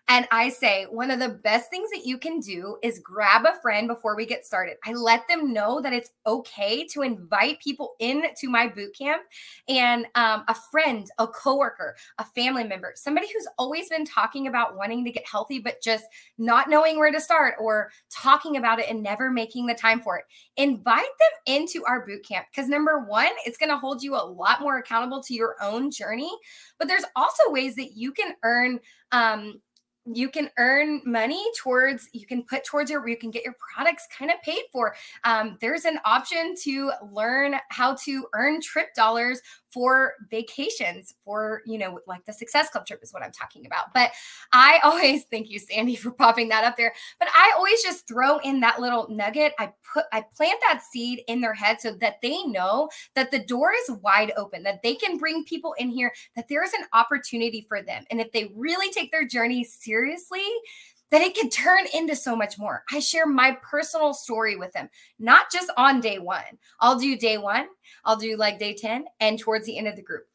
And 0.08 0.28
I 0.30 0.50
say, 0.50 0.88
one 0.90 1.10
of 1.10 1.20
the 1.20 1.30
best 1.30 1.70
things 1.70 1.90
that 1.92 2.06
you 2.06 2.18
can 2.18 2.42
do 2.42 2.78
is 2.84 3.00
grab 3.00 3.46
a 3.46 3.60
friend 3.62 3.88
before 3.88 4.16
we 4.16 4.26
get 4.26 4.46
started. 4.46 4.76
I 4.84 4.92
let 4.92 5.26
them 5.30 5.54
know 5.54 5.80
that 5.80 5.94
it's 5.94 6.10
okay 6.28 6.86
to 6.88 7.02
invite 7.02 7.62
people 7.62 7.94
into 8.00 8.50
my 8.50 8.68
boot 8.68 8.94
camp 8.98 9.22
and 9.70 10.06
um, 10.16 10.44
a 10.50 10.56
friend, 10.70 11.10
a 11.18 11.28
coworker, 11.28 11.96
a 12.18 12.26
family 12.26 12.66
member, 12.66 12.92
somebody 12.96 13.28
who's 13.32 13.48
always 13.58 13.88
been 13.88 14.06
talking 14.06 14.48
about 14.48 14.76
wanting 14.76 15.06
to 15.06 15.12
get 15.12 15.26
healthy, 15.26 15.60
but 15.60 15.82
just 15.82 16.04
not 16.38 16.70
knowing 16.70 17.00
where 17.00 17.12
to 17.12 17.22
start 17.22 17.56
or 17.58 17.90
talking 18.10 18.58
about 18.58 18.80
it 18.80 18.90
and 18.90 19.02
never 19.02 19.32
making 19.32 19.66
the 19.66 19.74
time 19.74 20.02
for 20.02 20.18
it. 20.18 20.26
Invite 20.58 21.04
them 21.06 21.56
into 21.56 21.86
our 21.86 22.06
boot 22.06 22.28
camp 22.28 22.48
because 22.54 22.68
number 22.68 23.00
one, 23.00 23.32
it's 23.46 23.58
going 23.58 23.70
to 23.70 23.78
hold 23.78 24.04
you 24.04 24.16
a 24.16 24.18
lot 24.18 24.60
more 24.60 24.78
accountable 24.78 25.24
to 25.24 25.34
your 25.34 25.56
own 25.62 25.90
journey. 25.90 26.32
But 26.78 26.90
there's 26.90 27.06
also 27.16 27.44
ways 27.48 27.76
that 27.76 27.96
you 27.96 28.12
can 28.12 28.34
earn 28.44 28.80
um, 29.14 29.62
you 30.06 30.30
can 30.30 30.50
earn 30.58 31.02
money 31.06 31.44
towards 31.58 32.10
you 32.12 32.26
can 32.26 32.44
put 32.44 32.64
towards 32.64 32.90
your 32.90 33.08
you 33.08 33.18
can 33.18 33.30
get 33.30 33.44
your 33.44 33.56
products 33.74 34.08
kind 34.16 34.32
of 34.32 34.42
paid 34.42 34.64
for. 34.72 34.96
Um, 35.24 35.58
there's 35.62 35.86
an 35.86 36.00
option 36.06 36.56
to 36.64 36.92
learn 37.12 37.56
how 37.70 37.96
to 38.06 38.28
earn 38.34 38.62
trip 38.62 38.94
dollars 38.96 39.42
for 39.72 40.14
vacations 40.30 41.16
for 41.24 41.62
you 41.66 41.78
know 41.78 42.00
like 42.08 42.26
the 42.26 42.34
success 42.34 42.70
club 42.70 42.86
trip 42.86 43.00
is 43.02 43.14
what 43.14 43.24
i'm 43.24 43.32
talking 43.32 43.66
about. 43.66 43.94
But 43.94 44.12
i 44.54 44.80
always 44.84 45.26
thank 45.26 45.50
you 45.50 45.60
sandy 45.60 45.96
for 45.96 46.12
popping 46.12 46.50
that 46.50 46.64
up 46.64 46.78
there. 46.78 46.94
But 47.20 47.30
i 47.34 47.54
always 47.56 47.82
just 47.84 48.08
throw 48.08 48.38
in 48.40 48.60
that 48.62 48.80
little 48.80 49.08
nugget. 49.10 49.54
I 49.60 49.72
put 49.94 50.06
i 50.12 50.24
plant 50.36 50.60
that 50.68 50.82
seed 50.84 51.24
in 51.28 51.42
their 51.42 51.54
head 51.54 51.82
so 51.82 51.94
that 51.94 52.16
they 52.22 52.44
know 52.44 52.90
that 53.16 53.32
the 53.32 53.40
door 53.40 53.72
is 53.74 53.98
wide 54.02 54.32
open 54.38 54.64
that 54.64 54.82
they 54.84 54.96
can 54.96 55.18
bring 55.18 55.44
people 55.46 55.74
in 55.78 55.90
here 55.90 56.12
that 56.36 56.48
there 56.48 56.64
is 56.64 56.74
an 56.74 56.86
opportunity 56.94 57.66
for 57.68 57.82
them. 57.82 58.04
And 58.10 58.20
if 58.20 58.32
they 58.32 58.52
really 58.56 58.92
take 58.92 59.12
their 59.12 59.26
journey 59.26 59.64
seriously 59.64 60.46
that 61.12 61.22
it 61.22 61.36
could 61.36 61.52
turn 61.52 61.86
into 61.94 62.16
so 62.16 62.36
much 62.36 62.58
more. 62.58 62.84
I 62.92 63.00
share 63.00 63.26
my 63.26 63.58
personal 63.62 64.14
story 64.14 64.56
with 64.56 64.72
them, 64.74 64.90
not 65.20 65.52
just 65.52 65.72
on 65.78 66.02
day 66.02 66.20
one. 66.20 66.44
I'll 66.80 66.98
do 66.98 67.18
day 67.18 67.38
one, 67.38 67.68
I'll 68.06 68.16
do 68.16 68.38
like 68.38 68.60
day 68.60 68.74
10, 68.74 69.06
and 69.20 69.38
towards 69.38 69.66
the 69.66 69.78
end 69.78 69.88
of 69.88 69.96
the 69.96 70.02
group. 70.02 70.26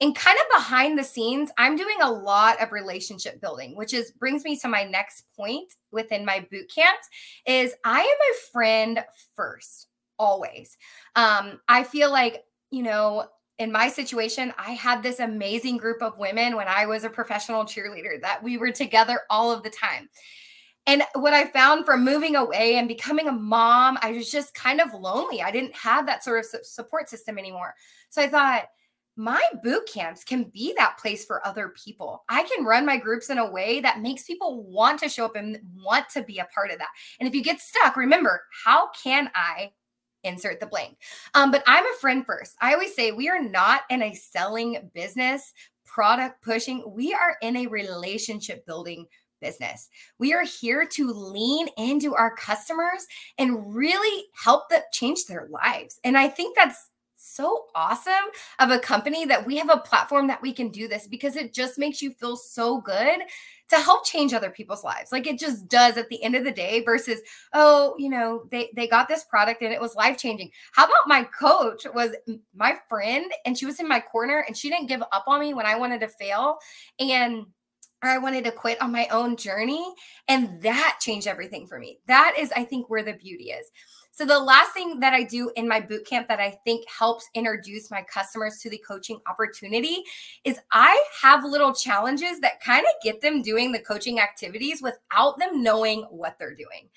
And 0.00 0.16
kind 0.16 0.36
of 0.36 0.58
behind 0.58 0.98
the 0.98 1.04
scenes, 1.04 1.52
I'm 1.58 1.76
doing 1.76 1.98
a 2.02 2.10
lot 2.10 2.60
of 2.60 2.72
relationship 2.72 3.40
building, 3.40 3.76
which 3.76 3.94
is 3.94 4.10
brings 4.10 4.42
me 4.42 4.58
to 4.58 4.68
my 4.68 4.82
next 4.82 5.26
point 5.36 5.74
within 5.92 6.24
my 6.24 6.44
boot 6.50 6.68
camps 6.74 7.08
is 7.46 7.74
I 7.84 8.00
am 8.00 8.06
a 8.06 8.50
friend 8.50 9.04
first, 9.36 9.86
always. 10.18 10.76
Um, 11.14 11.60
I 11.68 11.84
feel 11.84 12.10
like, 12.10 12.42
you 12.72 12.82
know, 12.82 13.26
in 13.62 13.72
my 13.72 13.88
situation, 13.88 14.52
I 14.58 14.72
had 14.72 15.02
this 15.02 15.20
amazing 15.20 15.76
group 15.76 16.02
of 16.02 16.18
women 16.18 16.56
when 16.56 16.68
I 16.68 16.86
was 16.86 17.04
a 17.04 17.10
professional 17.10 17.64
cheerleader 17.64 18.20
that 18.20 18.42
we 18.42 18.58
were 18.58 18.72
together 18.72 19.20
all 19.30 19.50
of 19.52 19.62
the 19.62 19.70
time. 19.70 20.08
And 20.86 21.04
what 21.14 21.32
I 21.32 21.46
found 21.46 21.86
from 21.86 22.04
moving 22.04 22.34
away 22.34 22.76
and 22.76 22.88
becoming 22.88 23.28
a 23.28 23.32
mom, 23.32 23.98
I 24.02 24.12
was 24.12 24.30
just 24.30 24.52
kind 24.54 24.80
of 24.80 24.92
lonely. 24.92 25.40
I 25.40 25.52
didn't 25.52 25.76
have 25.76 26.06
that 26.06 26.24
sort 26.24 26.44
of 26.44 26.66
support 26.66 27.08
system 27.08 27.38
anymore. 27.38 27.74
So 28.10 28.20
I 28.20 28.28
thought, 28.28 28.64
my 29.14 29.42
boot 29.62 29.86
camps 29.92 30.24
can 30.24 30.44
be 30.44 30.74
that 30.78 30.96
place 30.98 31.24
for 31.24 31.46
other 31.46 31.74
people. 31.84 32.24
I 32.30 32.44
can 32.44 32.64
run 32.64 32.86
my 32.86 32.96
groups 32.96 33.28
in 33.28 33.36
a 33.36 33.50
way 33.50 33.80
that 33.80 34.00
makes 34.00 34.24
people 34.24 34.64
want 34.64 34.98
to 35.00 35.08
show 35.08 35.26
up 35.26 35.36
and 35.36 35.58
want 35.76 36.08
to 36.14 36.22
be 36.22 36.38
a 36.38 36.48
part 36.52 36.70
of 36.70 36.78
that. 36.78 36.88
And 37.20 37.28
if 37.28 37.34
you 37.34 37.42
get 37.42 37.60
stuck, 37.60 37.96
remember, 37.96 38.42
how 38.64 38.88
can 39.02 39.30
I 39.34 39.72
insert 40.24 40.60
the 40.60 40.66
blank. 40.66 40.96
Um, 41.34 41.50
but 41.50 41.62
I'm 41.66 41.84
a 41.84 41.98
friend 42.00 42.24
first. 42.24 42.56
I 42.60 42.72
always 42.72 42.94
say 42.94 43.12
we 43.12 43.28
are 43.28 43.42
not 43.42 43.82
in 43.90 44.02
a 44.02 44.14
selling 44.14 44.90
business, 44.94 45.52
product 45.84 46.42
pushing. 46.42 46.84
We 46.86 47.12
are 47.12 47.36
in 47.42 47.56
a 47.56 47.66
relationship 47.66 48.64
building 48.66 49.06
business. 49.40 49.88
We 50.18 50.32
are 50.32 50.44
here 50.44 50.86
to 50.92 51.10
lean 51.12 51.68
into 51.76 52.14
our 52.14 52.34
customers 52.34 53.06
and 53.38 53.74
really 53.74 54.26
help 54.42 54.70
them 54.70 54.82
change 54.92 55.26
their 55.26 55.48
lives. 55.50 55.98
And 56.04 56.16
I 56.16 56.28
think 56.28 56.56
that's 56.56 56.88
so 57.22 57.66
awesome 57.74 58.12
of 58.58 58.70
a 58.70 58.78
company 58.78 59.24
that 59.24 59.46
we 59.46 59.56
have 59.56 59.70
a 59.70 59.78
platform 59.78 60.26
that 60.26 60.42
we 60.42 60.52
can 60.52 60.68
do 60.68 60.88
this 60.88 61.06
because 61.06 61.36
it 61.36 61.54
just 61.54 61.78
makes 61.78 62.02
you 62.02 62.10
feel 62.12 62.36
so 62.36 62.80
good 62.80 63.20
to 63.70 63.76
help 63.76 64.04
change 64.04 64.34
other 64.34 64.50
people's 64.50 64.84
lives. 64.84 65.12
Like 65.12 65.26
it 65.26 65.38
just 65.38 65.66
does 65.68 65.96
at 65.96 66.08
the 66.08 66.22
end 66.22 66.34
of 66.34 66.44
the 66.44 66.50
day 66.50 66.82
versus, 66.84 67.20
oh, 67.54 67.94
you 67.98 68.10
know, 68.10 68.44
they 68.50 68.70
they 68.76 68.86
got 68.86 69.08
this 69.08 69.24
product 69.24 69.62
and 69.62 69.72
it 69.72 69.80
was 69.80 69.94
life 69.94 70.18
changing. 70.18 70.50
How 70.72 70.84
about 70.84 71.06
my 71.06 71.24
coach 71.24 71.86
was 71.94 72.10
my 72.54 72.76
friend 72.88 73.30
and 73.46 73.56
she 73.56 73.66
was 73.66 73.80
in 73.80 73.88
my 73.88 74.00
corner 74.00 74.44
and 74.46 74.56
she 74.56 74.68
didn't 74.68 74.88
give 74.88 75.02
up 75.02 75.24
on 75.26 75.40
me 75.40 75.54
when 75.54 75.66
I 75.66 75.76
wanted 75.76 76.00
to 76.00 76.08
fail 76.08 76.58
and 76.98 77.46
I 78.02 78.18
wanted 78.18 78.44
to 78.44 78.50
quit 78.50 78.82
on 78.82 78.90
my 78.90 79.06
own 79.08 79.36
journey 79.36 79.94
and 80.28 80.60
that 80.62 80.98
changed 81.00 81.28
everything 81.28 81.66
for 81.66 81.78
me. 81.78 81.98
That 82.08 82.34
is 82.38 82.52
I 82.52 82.64
think 82.64 82.90
where 82.90 83.04
the 83.04 83.14
beauty 83.14 83.50
is. 83.52 83.70
So 84.14 84.26
the 84.26 84.38
last 84.38 84.72
thing 84.72 85.00
that 85.00 85.14
I 85.14 85.22
do 85.22 85.50
in 85.56 85.66
my 85.66 85.80
boot 85.80 86.04
camp 86.06 86.28
that 86.28 86.38
I 86.38 86.50
think 86.66 86.86
helps 86.86 87.30
introduce 87.32 87.90
my 87.90 88.02
customers 88.02 88.58
to 88.58 88.68
the 88.68 88.76
coaching 88.86 89.18
opportunity 89.26 90.04
is 90.44 90.60
I 90.70 91.02
have 91.22 91.44
little 91.44 91.72
challenges 91.72 92.38
that 92.40 92.62
kind 92.62 92.84
of 92.84 93.02
get 93.02 93.22
them 93.22 93.40
doing 93.40 93.72
the 93.72 93.78
coaching 93.78 94.20
activities 94.20 94.82
without 94.82 95.38
them 95.38 95.62
knowing 95.62 96.02
what 96.10 96.36
they're 96.38 96.54
doing. 96.54 96.90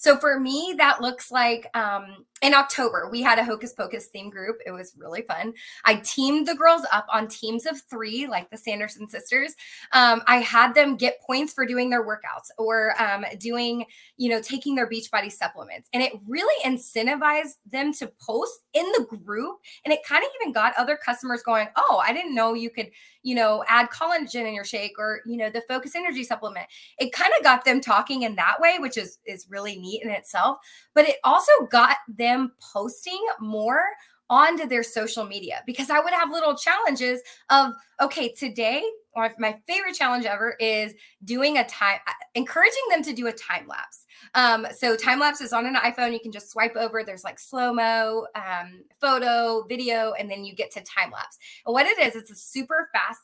So 0.00 0.16
for 0.16 0.40
me, 0.40 0.74
that 0.78 1.02
looks 1.02 1.30
like 1.30 1.66
um, 1.74 2.24
in 2.40 2.54
October, 2.54 3.10
we 3.12 3.20
had 3.20 3.38
a 3.38 3.44
Hocus 3.44 3.74
Pocus 3.74 4.06
theme 4.06 4.30
group. 4.30 4.56
It 4.64 4.70
was 4.70 4.94
really 4.96 5.20
fun. 5.20 5.52
I 5.84 5.96
teamed 5.96 6.48
the 6.48 6.54
girls 6.54 6.86
up 6.90 7.04
on 7.12 7.28
teams 7.28 7.66
of 7.66 7.82
three, 7.90 8.26
like 8.26 8.48
the 8.48 8.56
Sanderson 8.56 9.10
sisters. 9.10 9.54
Um, 9.92 10.22
I 10.26 10.38
had 10.38 10.74
them 10.74 10.96
get 10.96 11.20
points 11.20 11.52
for 11.52 11.66
doing 11.66 11.90
their 11.90 12.02
workouts 12.02 12.48
or 12.56 12.98
um, 12.98 13.26
doing, 13.38 13.84
you 14.16 14.30
know, 14.30 14.40
taking 14.40 14.74
their 14.74 14.88
Beachbody 14.88 15.30
supplements. 15.30 15.90
And 15.92 16.02
it 16.02 16.14
really 16.26 16.64
incentivized 16.64 17.58
them 17.70 17.92
to 17.94 18.10
post 18.22 18.60
in 18.72 18.86
the 18.96 19.04
group. 19.04 19.58
And 19.84 19.92
it 19.92 20.00
kind 20.08 20.24
of 20.24 20.30
even 20.40 20.54
got 20.54 20.72
other 20.78 20.96
customers 20.96 21.42
going, 21.42 21.68
oh, 21.76 22.02
I 22.02 22.14
didn't 22.14 22.34
know 22.34 22.54
you 22.54 22.70
could, 22.70 22.90
you 23.22 23.34
know, 23.34 23.64
add 23.68 23.90
collagen 23.90 24.46
in 24.46 24.54
your 24.54 24.64
shake 24.64 24.98
or, 24.98 25.20
you 25.26 25.36
know, 25.36 25.50
the 25.50 25.62
Focus 25.62 25.94
Energy 25.94 26.24
supplement. 26.24 26.66
It 26.98 27.12
kind 27.12 27.32
of 27.38 27.44
got 27.44 27.64
them 27.64 27.80
talking 27.80 28.22
in 28.22 28.34
that 28.36 28.60
way, 28.60 28.78
which 28.78 28.96
is 28.96 29.18
is 29.26 29.46
really 29.48 29.78
neat 29.78 30.02
in 30.02 30.10
itself. 30.10 30.58
But 30.94 31.08
it 31.08 31.16
also 31.24 31.52
got 31.70 31.96
them 32.08 32.52
posting 32.72 33.20
more 33.40 33.82
onto 34.30 34.66
their 34.66 34.84
social 34.84 35.24
media 35.24 35.62
because 35.66 35.90
I 35.90 35.98
would 35.98 36.14
have 36.14 36.30
little 36.30 36.54
challenges 36.54 37.20
of, 37.50 37.74
okay, 38.00 38.32
today, 38.32 38.82
or 39.12 39.34
my 39.40 39.56
favorite 39.66 39.96
challenge 39.96 40.24
ever 40.24 40.54
is 40.60 40.94
doing 41.24 41.58
a 41.58 41.64
time, 41.64 41.98
encouraging 42.36 42.82
them 42.90 43.02
to 43.02 43.12
do 43.12 43.26
a 43.26 43.32
time 43.32 43.66
lapse. 43.66 44.06
Um, 44.36 44.68
so 44.74 44.96
time 44.96 45.18
lapse 45.18 45.40
is 45.40 45.52
on 45.52 45.66
an 45.66 45.74
iPhone. 45.74 46.12
You 46.12 46.20
can 46.20 46.30
just 46.30 46.50
swipe 46.50 46.76
over. 46.76 47.02
There's 47.02 47.24
like 47.24 47.40
slow 47.40 47.74
mo, 47.74 48.28
um, 48.36 48.84
photo, 49.00 49.64
video, 49.68 50.12
and 50.12 50.30
then 50.30 50.44
you 50.44 50.54
get 50.54 50.70
to 50.72 50.80
time 50.82 51.10
lapse. 51.10 51.36
And 51.66 51.74
what 51.74 51.86
it 51.86 51.98
is, 51.98 52.14
it's 52.14 52.30
a 52.30 52.36
super 52.36 52.88
fast. 52.94 53.20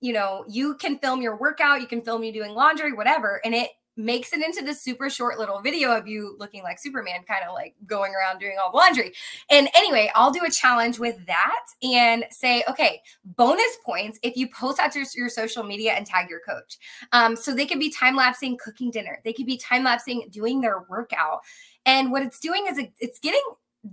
You 0.00 0.12
know, 0.12 0.44
you 0.48 0.76
can 0.76 0.98
film 0.98 1.22
your 1.22 1.36
workout, 1.36 1.80
you 1.80 1.88
can 1.88 2.02
film 2.02 2.22
you 2.22 2.32
doing 2.32 2.52
laundry, 2.52 2.92
whatever, 2.92 3.40
and 3.44 3.54
it 3.54 3.70
makes 3.96 4.32
it 4.32 4.42
into 4.42 4.62
this 4.64 4.82
super 4.82 5.08
short 5.08 5.38
little 5.38 5.60
video 5.60 5.96
of 5.96 6.06
you 6.06 6.36
looking 6.38 6.62
like 6.62 6.78
Superman, 6.78 7.20
kind 7.26 7.44
of 7.46 7.54
like 7.54 7.74
going 7.86 8.12
around 8.14 8.38
doing 8.38 8.56
all 8.62 8.70
the 8.70 8.76
laundry. 8.76 9.12
And 9.50 9.68
anyway, 9.74 10.10
I'll 10.14 10.30
do 10.30 10.44
a 10.46 10.50
challenge 10.50 10.98
with 10.98 11.16
that 11.26 11.64
and 11.82 12.24
say, 12.30 12.62
okay, 12.68 13.00
bonus 13.24 13.78
points 13.84 14.18
if 14.22 14.36
you 14.36 14.48
post 14.48 14.78
out 14.78 14.92
to 14.92 15.04
your 15.14 15.28
social 15.28 15.62
media 15.62 15.92
and 15.92 16.06
tag 16.06 16.28
your 16.28 16.40
coach. 16.40 16.78
Um, 17.12 17.36
so 17.36 17.54
they 17.54 17.66
could 17.66 17.80
be 17.80 17.90
time 17.90 18.16
lapsing 18.16 18.58
cooking 18.62 18.90
dinner, 18.90 19.20
they 19.24 19.32
could 19.32 19.46
be 19.46 19.56
time 19.56 19.84
lapsing 19.84 20.28
doing 20.30 20.60
their 20.60 20.84
workout. 20.88 21.40
And 21.86 22.10
what 22.10 22.22
it's 22.22 22.40
doing 22.40 22.66
is 22.68 22.80
it's 22.98 23.20
getting 23.20 23.42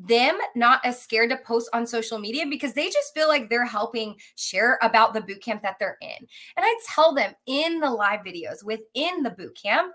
them 0.01 0.38
not 0.55 0.81
as 0.83 1.01
scared 1.01 1.29
to 1.29 1.38
post 1.38 1.69
on 1.73 1.85
social 1.85 2.17
media 2.19 2.45
because 2.50 2.73
they 2.73 2.89
just 2.89 3.13
feel 3.13 3.27
like 3.27 3.50
they're 3.50 3.65
helping 3.65 4.15
share 4.35 4.79
about 4.81 5.13
the 5.13 5.21
boot 5.21 5.41
camp 5.41 5.62
that 5.62 5.77
they're 5.79 5.97
in. 6.01 6.27
And 6.57 6.65
I 6.65 6.79
tell 6.93 7.13
them 7.13 7.33
in 7.45 7.79
the 7.79 7.89
live 7.89 8.21
videos 8.21 8.63
within 8.63 9.23
the 9.23 9.31
boot 9.31 9.57
camp 9.62 9.93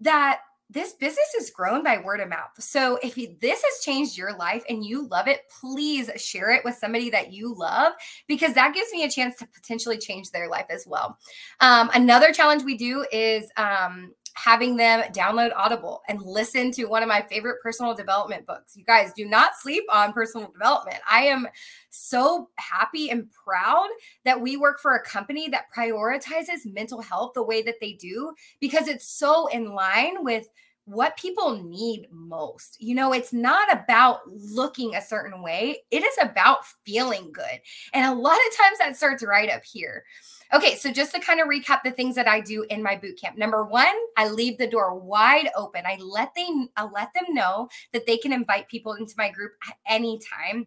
that 0.00 0.40
this 0.72 0.92
business 0.92 1.34
is 1.36 1.50
grown 1.50 1.82
by 1.82 1.98
word 1.98 2.20
of 2.20 2.28
mouth. 2.28 2.50
So 2.60 2.96
if 3.02 3.16
this 3.40 3.62
has 3.62 3.84
changed 3.84 4.16
your 4.16 4.36
life 4.36 4.62
and 4.68 4.84
you 4.84 5.08
love 5.08 5.26
it, 5.26 5.42
please 5.60 6.10
share 6.16 6.52
it 6.52 6.64
with 6.64 6.76
somebody 6.76 7.10
that 7.10 7.32
you 7.32 7.54
love 7.56 7.94
because 8.28 8.54
that 8.54 8.72
gives 8.72 8.92
me 8.92 9.02
a 9.02 9.10
chance 9.10 9.36
to 9.38 9.48
potentially 9.48 9.98
change 9.98 10.30
their 10.30 10.48
life 10.48 10.66
as 10.70 10.86
well. 10.86 11.18
Um, 11.58 11.90
another 11.92 12.32
challenge 12.32 12.62
we 12.62 12.76
do 12.76 13.04
is 13.10 13.50
um, 13.56 14.14
having 14.34 14.76
them 14.76 15.02
download 15.12 15.52
Audible 15.56 16.02
and 16.08 16.20
listen 16.22 16.70
to 16.72 16.84
one 16.86 17.02
of 17.02 17.08
my 17.08 17.22
favorite 17.22 17.62
personal 17.62 17.94
development 17.94 18.46
books. 18.46 18.76
You 18.76 18.84
guys 18.84 19.12
do 19.14 19.26
not 19.26 19.56
sleep 19.58 19.84
on 19.92 20.12
personal 20.12 20.50
development. 20.50 20.98
I 21.08 21.22
am 21.22 21.46
so 21.90 22.48
happy 22.56 23.10
and 23.10 23.28
proud 23.30 23.88
that 24.24 24.40
we 24.40 24.56
work 24.56 24.80
for 24.80 24.94
a 24.94 25.02
company 25.02 25.48
that 25.48 25.72
prioritizes 25.76 26.64
mental 26.64 27.00
health 27.00 27.32
the 27.34 27.42
way 27.42 27.62
that 27.62 27.80
they 27.80 27.92
do 27.94 28.32
because 28.60 28.88
it's 28.88 29.06
so 29.06 29.48
in 29.48 29.72
line 29.72 30.22
with 30.24 30.48
what 30.90 31.16
people 31.16 31.62
need 31.62 32.08
most. 32.10 32.76
You 32.80 32.96
know, 32.96 33.12
it's 33.12 33.32
not 33.32 33.72
about 33.72 34.20
looking 34.26 34.94
a 34.94 35.02
certain 35.02 35.40
way, 35.40 35.78
it 35.90 36.02
is 36.02 36.16
about 36.20 36.66
feeling 36.84 37.30
good. 37.32 37.60
And 37.92 38.04
a 38.04 38.20
lot 38.20 38.36
of 38.36 38.56
times 38.56 38.78
that 38.78 38.96
starts 38.96 39.22
right 39.22 39.48
up 39.48 39.64
here. 39.64 40.04
Okay, 40.52 40.74
so 40.74 40.90
just 40.90 41.14
to 41.14 41.20
kind 41.20 41.38
of 41.38 41.46
recap 41.46 41.82
the 41.84 41.92
things 41.92 42.16
that 42.16 42.26
I 42.26 42.40
do 42.40 42.64
in 42.70 42.82
my 42.82 42.96
boot 42.96 43.20
camp. 43.20 43.38
Number 43.38 43.64
one, 43.64 43.94
I 44.16 44.28
leave 44.28 44.58
the 44.58 44.66
door 44.66 44.98
wide 44.98 45.48
open. 45.56 45.82
I 45.86 45.96
let 46.00 46.34
they 46.34 46.48
I 46.76 46.84
let 46.84 47.14
them 47.14 47.34
know 47.34 47.68
that 47.92 48.04
they 48.06 48.16
can 48.16 48.32
invite 48.32 48.68
people 48.68 48.94
into 48.94 49.14
my 49.16 49.30
group 49.30 49.52
at 49.68 49.76
any 49.88 50.18
time 50.18 50.66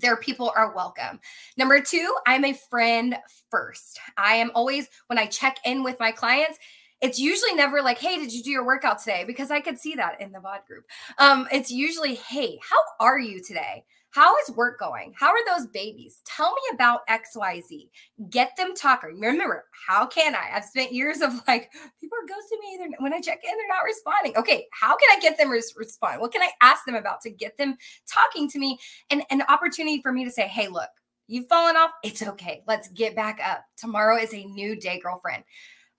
their 0.00 0.16
people 0.16 0.52
are 0.56 0.74
welcome. 0.74 1.20
Number 1.56 1.80
two, 1.80 2.14
I'm 2.26 2.44
a 2.44 2.52
friend 2.52 3.16
first. 3.48 4.00
I 4.16 4.34
am 4.34 4.50
always, 4.52 4.88
when 5.06 5.18
I 5.18 5.26
check 5.26 5.58
in 5.64 5.84
with 5.84 6.00
my 6.00 6.10
clients, 6.10 6.58
it's 7.04 7.18
usually 7.18 7.52
never 7.52 7.82
like, 7.82 7.98
hey, 7.98 8.16
did 8.16 8.32
you 8.32 8.42
do 8.42 8.50
your 8.50 8.64
workout 8.64 8.98
today? 8.98 9.24
Because 9.26 9.50
I 9.50 9.60
could 9.60 9.78
see 9.78 9.94
that 9.94 10.18
in 10.22 10.32
the 10.32 10.38
VOD 10.38 10.66
group. 10.66 10.84
Um, 11.18 11.46
it's 11.52 11.70
usually, 11.70 12.14
hey, 12.14 12.58
how 12.62 12.78
are 12.98 13.18
you 13.18 13.42
today? 13.42 13.84
How 14.08 14.34
is 14.38 14.56
work 14.56 14.78
going? 14.78 15.12
How 15.14 15.28
are 15.28 15.44
those 15.46 15.66
babies? 15.66 16.22
Tell 16.24 16.50
me 16.50 16.62
about 16.72 17.06
XYZ. 17.08 17.90
Get 18.30 18.56
them 18.56 18.74
talking. 18.74 19.20
Remember, 19.20 19.66
how 19.86 20.06
can 20.06 20.34
I? 20.34 20.48
I've 20.54 20.64
spent 20.64 20.94
years 20.94 21.20
of 21.20 21.34
like, 21.46 21.70
people 22.00 22.16
are 22.16 22.26
ghosting 22.26 22.60
me. 22.60 22.78
They're, 22.78 22.88
when 23.00 23.12
I 23.12 23.20
check 23.20 23.40
in, 23.44 23.50
they're 23.54 23.68
not 23.68 23.84
responding. 23.84 24.34
Okay, 24.38 24.66
how 24.72 24.96
can 24.96 25.10
I 25.14 25.20
get 25.20 25.36
them 25.36 25.48
to 25.48 25.62
respond? 25.76 26.22
What 26.22 26.32
can 26.32 26.40
I 26.40 26.52
ask 26.62 26.86
them 26.86 26.94
about 26.94 27.20
to 27.22 27.30
get 27.30 27.58
them 27.58 27.76
talking 28.10 28.48
to 28.48 28.58
me? 28.58 28.78
And 29.10 29.24
an 29.28 29.42
opportunity 29.50 30.00
for 30.00 30.10
me 30.10 30.24
to 30.24 30.30
say, 30.30 30.48
hey, 30.48 30.68
look, 30.68 30.88
you've 31.26 31.48
fallen 31.48 31.76
off. 31.76 31.90
It's 32.02 32.22
okay. 32.22 32.62
Let's 32.66 32.88
get 32.88 33.14
back 33.14 33.40
up. 33.44 33.66
Tomorrow 33.76 34.16
is 34.16 34.32
a 34.32 34.46
new 34.46 34.74
day, 34.74 35.00
girlfriend. 35.00 35.44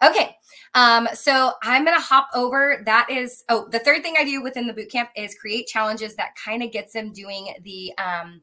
Okay. 0.06 0.36
Um, 0.76 1.08
so 1.14 1.54
I'm 1.64 1.86
going 1.86 1.98
to 1.98 2.04
hop 2.04 2.28
over. 2.36 2.84
That 2.86 3.10
is, 3.10 3.44
oh, 3.50 3.68
the 3.72 3.80
third 3.80 4.04
thing 4.04 4.16
I 4.20 4.26
do 4.26 4.44
within 4.44 4.68
the 4.68 4.74
bootcamp 4.74 5.08
is 5.16 5.36
create 5.36 5.68
challenges 5.68 6.16
that 6.16 6.36
kind 6.44 6.62
of 6.62 6.72
gets 6.72 6.94
them 6.94 7.14
doing 7.14 7.54
the, 7.64 7.94
um, 7.98 8.42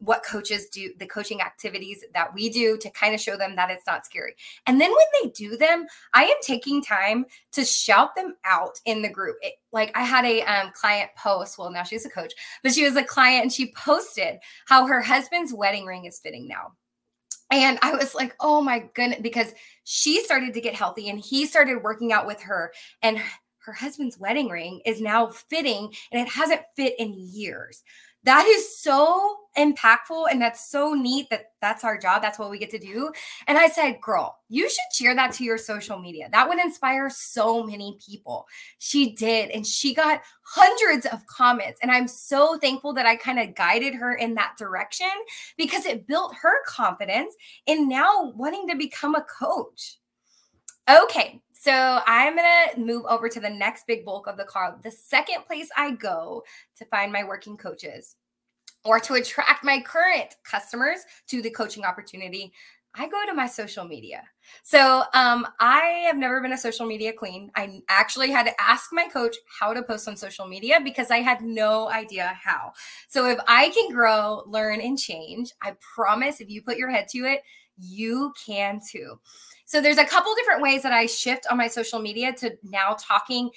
what 0.00 0.24
coaches 0.24 0.68
do, 0.70 0.92
the 0.98 1.06
coaching 1.06 1.40
activities 1.40 2.04
that 2.14 2.32
we 2.32 2.48
do 2.48 2.78
to 2.78 2.90
kind 2.90 3.14
of 3.14 3.20
show 3.20 3.36
them 3.36 3.54
that 3.56 3.70
it's 3.70 3.86
not 3.86 4.06
scary. 4.06 4.34
And 4.66 4.80
then 4.80 4.90
when 4.90 5.06
they 5.22 5.30
do 5.30 5.56
them, 5.56 5.86
I 6.14 6.24
am 6.24 6.36
taking 6.40 6.82
time 6.82 7.26
to 7.52 7.64
shout 7.64 8.14
them 8.14 8.36
out 8.44 8.80
in 8.84 9.02
the 9.02 9.08
group. 9.08 9.36
It, 9.42 9.54
like 9.72 9.90
I 9.96 10.04
had 10.04 10.24
a 10.24 10.42
um, 10.42 10.70
client 10.72 11.10
post, 11.16 11.58
well, 11.58 11.70
now 11.70 11.82
she's 11.82 12.06
a 12.06 12.10
coach, 12.10 12.32
but 12.62 12.72
she 12.72 12.84
was 12.84 12.96
a 12.96 13.04
client 13.04 13.42
and 13.42 13.52
she 13.52 13.72
posted 13.72 14.38
how 14.66 14.86
her 14.86 15.02
husband's 15.02 15.52
wedding 15.52 15.84
ring 15.84 16.06
is 16.06 16.20
fitting 16.20 16.46
now. 16.48 16.72
And 17.50 17.78
I 17.82 17.94
was 17.94 18.14
like, 18.14 18.34
oh 18.40 18.60
my 18.60 18.84
goodness, 18.94 19.20
because 19.22 19.54
she 19.84 20.22
started 20.22 20.54
to 20.54 20.60
get 20.60 20.74
healthy 20.74 21.08
and 21.08 21.18
he 21.18 21.46
started 21.46 21.82
working 21.82 22.12
out 22.12 22.26
with 22.26 22.42
her. 22.42 22.72
And 23.02 23.20
her 23.68 23.74
husband's 23.74 24.18
wedding 24.18 24.48
ring 24.48 24.80
is 24.86 24.98
now 24.98 25.26
fitting 25.26 25.92
and 26.10 26.26
it 26.26 26.32
hasn't 26.32 26.62
fit 26.74 26.94
in 26.98 27.12
years. 27.14 27.82
That 28.24 28.46
is 28.46 28.80
so 28.80 29.36
impactful 29.58 30.24
and 30.30 30.40
that's 30.40 30.70
so 30.70 30.94
neat 30.94 31.28
that 31.28 31.52
that's 31.60 31.84
our 31.84 31.98
job 31.98 32.22
that's 32.22 32.38
what 32.38 32.50
we 32.50 32.58
get 32.58 32.70
to 32.70 32.78
do. 32.78 33.12
And 33.46 33.58
i 33.58 33.68
said 33.68 34.00
girl 34.00 34.38
you 34.48 34.70
should 34.70 34.78
share 34.94 35.14
that 35.14 35.32
to 35.32 35.44
your 35.44 35.58
social 35.58 35.98
media. 35.98 36.30
That 36.32 36.48
would 36.48 36.58
inspire 36.58 37.10
so 37.10 37.62
many 37.62 37.98
people. 38.04 38.46
She 38.78 39.14
did 39.14 39.50
and 39.50 39.66
she 39.66 39.94
got 39.94 40.22
hundreds 40.42 41.04
of 41.04 41.26
comments 41.26 41.78
and 41.82 41.90
i'm 41.90 42.08
so 42.08 42.56
thankful 42.56 42.94
that 42.94 43.04
i 43.04 43.16
kind 43.16 43.38
of 43.38 43.54
guided 43.54 43.94
her 43.94 44.14
in 44.14 44.34
that 44.36 44.54
direction 44.56 45.10
because 45.58 45.84
it 45.84 46.06
built 46.06 46.34
her 46.40 46.64
confidence 46.66 47.34
in 47.66 47.86
now 47.86 48.32
wanting 48.34 48.66
to 48.68 48.76
become 48.76 49.14
a 49.14 49.26
coach. 49.38 49.98
Okay 50.88 51.42
so 51.60 52.00
I'm 52.06 52.36
going 52.36 52.46
to 52.74 52.80
move 52.80 53.04
over 53.08 53.28
to 53.28 53.40
the 53.40 53.50
next 53.50 53.88
big 53.88 54.04
bulk 54.04 54.28
of 54.28 54.36
the 54.36 54.44
car. 54.44 54.78
The 54.80 54.92
second 54.92 55.44
place 55.44 55.68
I 55.76 55.90
go 55.90 56.44
to 56.76 56.84
find 56.84 57.10
my 57.10 57.24
working 57.24 57.56
coaches 57.56 58.14
or 58.84 59.00
to 59.00 59.14
attract 59.14 59.64
my 59.64 59.80
current 59.80 60.36
customers 60.44 61.00
to 61.26 61.42
the 61.42 61.50
coaching 61.50 61.84
opportunity, 61.84 62.52
I 62.94 63.08
go 63.08 63.26
to 63.26 63.34
my 63.34 63.46
social 63.46 63.84
media. 63.84 64.22
So 64.62 65.02
um, 65.14 65.48
I 65.58 66.04
have 66.06 66.16
never 66.16 66.40
been 66.40 66.52
a 66.52 66.58
social 66.58 66.86
media 66.86 67.12
queen. 67.12 67.50
I 67.56 67.82
actually 67.88 68.30
had 68.30 68.46
to 68.46 68.60
ask 68.60 68.90
my 68.92 69.08
coach 69.08 69.34
how 69.60 69.74
to 69.74 69.82
post 69.82 70.06
on 70.06 70.16
social 70.16 70.46
media 70.46 70.78
because 70.82 71.10
I 71.10 71.18
had 71.18 71.42
no 71.42 71.90
idea 71.90 72.38
how. 72.40 72.72
So 73.08 73.26
if 73.26 73.38
I 73.48 73.70
can 73.70 73.92
grow, 73.92 74.44
learn, 74.46 74.80
and 74.80 74.96
change, 74.96 75.50
I 75.60 75.74
promise 75.94 76.40
if 76.40 76.48
you 76.48 76.62
put 76.62 76.78
your 76.78 76.90
head 76.90 77.08
to 77.08 77.18
it, 77.24 77.42
you 77.78 78.32
can 78.44 78.80
too. 78.86 79.18
So 79.64 79.80
there's 79.80 79.98
a 79.98 80.04
couple 80.04 80.34
different 80.34 80.62
ways 80.62 80.82
that 80.82 80.92
I 80.92 81.06
shift 81.06 81.46
on 81.50 81.56
my 81.56 81.68
social 81.68 81.98
media 81.98 82.32
to 82.34 82.56
now 82.62 82.96
talking 82.98 83.50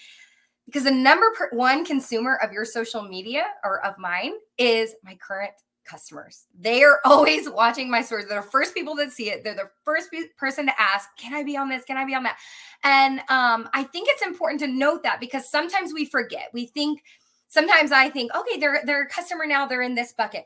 because 0.66 0.84
the 0.84 0.92
number 0.92 1.32
one 1.52 1.84
consumer 1.84 2.40
of 2.42 2.52
your 2.52 2.66
social 2.66 3.02
media 3.02 3.44
or 3.64 3.86
of 3.86 3.98
mine 3.98 4.34
is 4.58 4.96
my 5.04 5.16
current 5.16 5.52
customers. 5.84 6.46
They 6.58 6.84
are 6.84 7.00
always 7.06 7.50
watching 7.50 7.90
my 7.90 8.02
stories. 8.02 8.28
They're 8.28 8.42
the 8.42 8.48
first 8.48 8.74
people 8.74 8.96
that 8.96 9.12
see 9.12 9.30
it. 9.30 9.44
They're 9.44 9.56
the 9.56 9.70
first 9.84 10.10
person 10.38 10.66
to 10.68 10.82
ask, 10.82 11.10
"Can 11.18 11.34
I 11.34 11.44
be 11.44 11.58
on 11.58 11.70
this? 11.70 11.84
Can 11.84 11.98
I 11.98 12.06
be 12.06 12.16
on 12.16 12.24
that?" 12.24 12.38
And 12.84 13.20
um, 13.30 13.70
I 13.74 13.84
think 13.84 14.08
it's 14.10 14.22
important 14.22 14.60
to 14.62 14.68
note 14.68 15.04
that 15.04 15.20
because 15.20 15.50
sometimes 15.50 15.94
we 15.94 16.06
forget. 16.06 16.50
We 16.54 16.68
think 16.68 17.04
sometimes 17.48 17.92
I 17.92 18.10
think, 18.10 18.34
"Okay, 18.36 18.60
they're 18.60 18.82
they're 18.86 19.04
a 19.04 19.10
customer 19.10 19.46
now. 19.46 19.66
They're 19.66 19.82
in 19.82 19.96
this 19.96 20.14
bucket." 20.14 20.46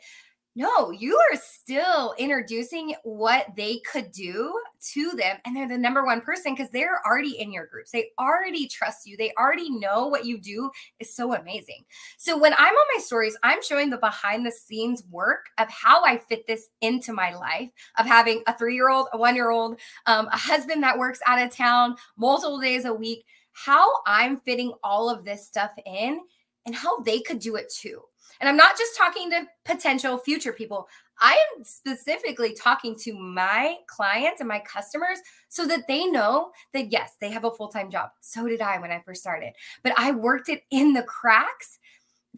No, 0.58 0.90
you 0.90 1.18
are 1.18 1.38
still 1.38 2.16
introducing 2.18 2.96
what 3.04 3.48
they 3.58 3.82
could 3.92 4.10
do 4.14 4.58
to 4.94 5.12
them. 5.12 5.36
And 5.46 5.54
they're 5.54 5.68
the 5.68 5.78
number 5.78 6.06
one 6.06 6.22
person 6.22 6.54
because 6.54 6.72
they're 6.72 7.02
already 7.06 7.38
in 7.40 7.52
your 7.52 7.66
groups. 7.66 7.92
They 7.92 8.12
already 8.18 8.66
trust 8.70 9.06
you. 9.06 9.18
They 9.18 9.34
already 9.38 9.70
know 9.70 10.08
what 10.08 10.24
you 10.24 10.38
do 10.38 10.72
is 11.02 11.14
so 11.14 11.34
amazing. 11.34 11.84
So 12.18 12.38
when 12.38 12.54
I'm 12.54 12.74
on 12.74 12.88
my 12.96 13.02
stories, 13.02 13.38
I'm 13.44 13.62
showing 13.62 13.90
the 13.90 13.98
behind 13.98 14.46
the 14.46 14.52
scenes 14.52 15.04
work 15.12 15.48
of 15.58 15.70
how 15.70 16.06
I 16.06 16.20
fit 16.20 16.48
this 16.48 16.70
into 16.80 17.12
my 17.12 17.36
life 17.36 17.70
of 17.98 18.06
having 18.06 18.42
a 18.48 18.58
three 18.58 18.76
year 18.76 18.90
old, 18.90 19.10
a 19.12 19.18
one 19.18 19.36
year 19.36 19.50
old, 19.50 19.78
um, 20.06 20.28
a 20.32 20.38
husband 20.38 20.82
that 20.84 20.98
works 20.98 21.20
out 21.28 21.42
of 21.42 21.52
town 21.52 21.98
multiple 22.16 22.62
days 22.62 22.86
a 22.86 22.94
week, 22.94 23.26
how 23.52 23.92
I'm 24.08 24.38
fitting 24.38 24.72
all 24.86 25.10
of 25.10 25.26
this 25.26 25.46
stuff 25.46 25.72
in 25.86 26.22
and 26.66 26.74
how 26.74 27.02
they 27.02 27.20
could 27.20 27.40
do 27.40 27.58
it 27.58 27.70
too. 27.70 28.02
And 28.40 28.50
I'm 28.50 28.58
not 28.58 28.78
just 28.78 28.98
talking 28.98 29.30
to 29.32 29.48
potential 29.64 30.18
future 30.18 30.54
people. 30.54 30.88
I 31.20 31.34
am 31.58 31.64
specifically 31.64 32.54
talking 32.54 32.96
to 33.00 33.14
my 33.14 33.78
clients 33.88 34.42
and 34.42 34.48
my 34.48 34.60
customers 34.60 35.20
so 35.48 35.66
that 35.68 35.88
they 35.88 36.06
know 36.06 36.52
that 36.74 36.92
yes, 36.92 37.14
they 37.22 37.32
have 37.32 37.46
a 37.46 37.52
full 37.52 37.70
time 37.70 37.90
job. 37.90 38.10
So 38.22 38.48
did 38.48 38.62
I 38.62 38.80
when 38.80 38.92
I 38.92 39.02
first 39.06 39.22
started, 39.22 39.54
but 39.84 39.94
I 39.98 40.12
worked 40.12 40.50
it 40.50 40.64
in 40.72 40.94
the 40.94 41.04
cracks 41.04 41.80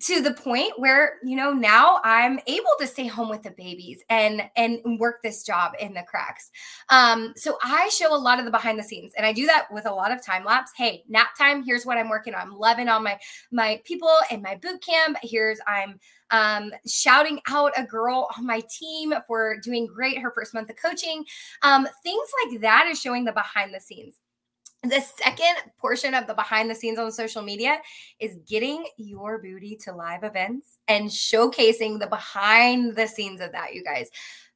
to 0.01 0.21
the 0.21 0.33
point 0.33 0.73
where 0.77 1.15
you 1.23 1.35
know 1.35 1.51
now 1.51 1.99
i'm 2.03 2.39
able 2.47 2.69
to 2.79 2.87
stay 2.87 3.07
home 3.07 3.29
with 3.29 3.43
the 3.43 3.51
babies 3.51 4.03
and 4.09 4.41
and 4.55 4.79
work 4.99 5.21
this 5.23 5.43
job 5.43 5.73
in 5.79 5.93
the 5.93 6.03
cracks. 6.03 6.51
Um 6.89 7.33
so 7.35 7.57
i 7.63 7.89
show 7.89 8.13
a 8.13 8.17
lot 8.17 8.39
of 8.39 8.45
the 8.45 8.51
behind 8.51 8.77
the 8.77 8.83
scenes 8.83 9.13
and 9.17 9.25
i 9.25 9.33
do 9.33 9.45
that 9.45 9.67
with 9.71 9.85
a 9.85 9.93
lot 9.93 10.11
of 10.11 10.23
time 10.25 10.43
lapse. 10.45 10.71
Hey 10.75 11.03
nap 11.07 11.29
time 11.37 11.63
here's 11.63 11.85
what 11.85 11.97
i'm 11.97 12.09
working 12.09 12.33
on. 12.33 12.41
I'm 12.41 12.57
loving 12.57 12.89
on 12.89 13.03
my 13.03 13.19
my 13.51 13.81
people 13.85 14.11
in 14.31 14.41
my 14.41 14.55
boot 14.55 14.83
camp. 14.83 15.17
Here's 15.21 15.59
i'm 15.67 15.99
um, 16.29 16.71
shouting 16.85 17.39
out 17.47 17.71
a 17.77 17.83
girl 17.83 18.27
on 18.37 18.45
my 18.45 18.61
team 18.69 19.13
for 19.27 19.57
doing 19.61 19.87
great 19.87 20.19
her 20.19 20.31
first 20.31 20.53
month 20.53 20.69
of 20.69 20.75
coaching. 20.75 21.23
Um, 21.61 21.87
things 22.03 22.27
like 22.43 22.61
that 22.61 22.87
is 22.87 22.99
showing 22.99 23.23
the 23.23 23.31
behind 23.31 23.73
the 23.73 23.79
scenes 23.79 24.15
The 24.83 25.01
second 25.01 25.55
portion 25.79 26.13
of 26.13 26.27
the 26.27 26.35
behind 26.35 26.69
the 26.69 26.75
scenes 26.75 26.99
on 26.99 27.11
social 27.11 27.41
media 27.41 27.79
is 28.19 28.37
getting 28.47 28.85
your 28.97 29.39
booty 29.39 29.75
to 29.83 29.93
live 29.93 30.23
events 30.23 30.77
and 30.87 31.09
showcasing 31.09 31.99
the 31.99 32.07
behind 32.07 32.95
the 32.95 33.07
scenes 33.07 33.41
of 33.41 33.51
that, 33.53 33.73
you 33.73 33.83
guys. 33.83 34.09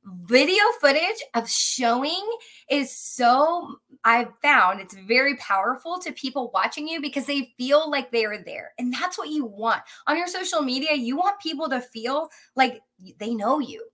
Video 0.04 0.64
footage 0.80 1.24
of 1.34 1.50
showing 1.50 2.24
is 2.70 2.96
so, 2.96 3.76
I've 4.04 4.32
found 4.42 4.80
it's 4.80 4.96
very 4.96 5.36
powerful 5.38 6.00
to 6.00 6.12
people 6.14 6.52
watching 6.54 6.88
you 6.88 7.02
because 7.02 7.26
they 7.26 7.54
feel 7.58 7.90
like 7.90 8.12
they 8.12 8.26
are 8.26 8.44
there. 8.44 8.74
And 8.78 8.94
that's 8.94 9.18
what 9.18 9.30
you 9.30 9.46
want. 9.46 9.82
On 10.08 10.18
your 10.18 10.28
social 10.28 10.62
media, 10.62 10.94
you 10.94 11.18
want 11.18 11.40
people 11.40 11.68
to 11.70 11.82
feel 11.82 12.30
like 12.56 12.82
they 13.20 13.34
know 13.34 13.60
you 13.60 13.91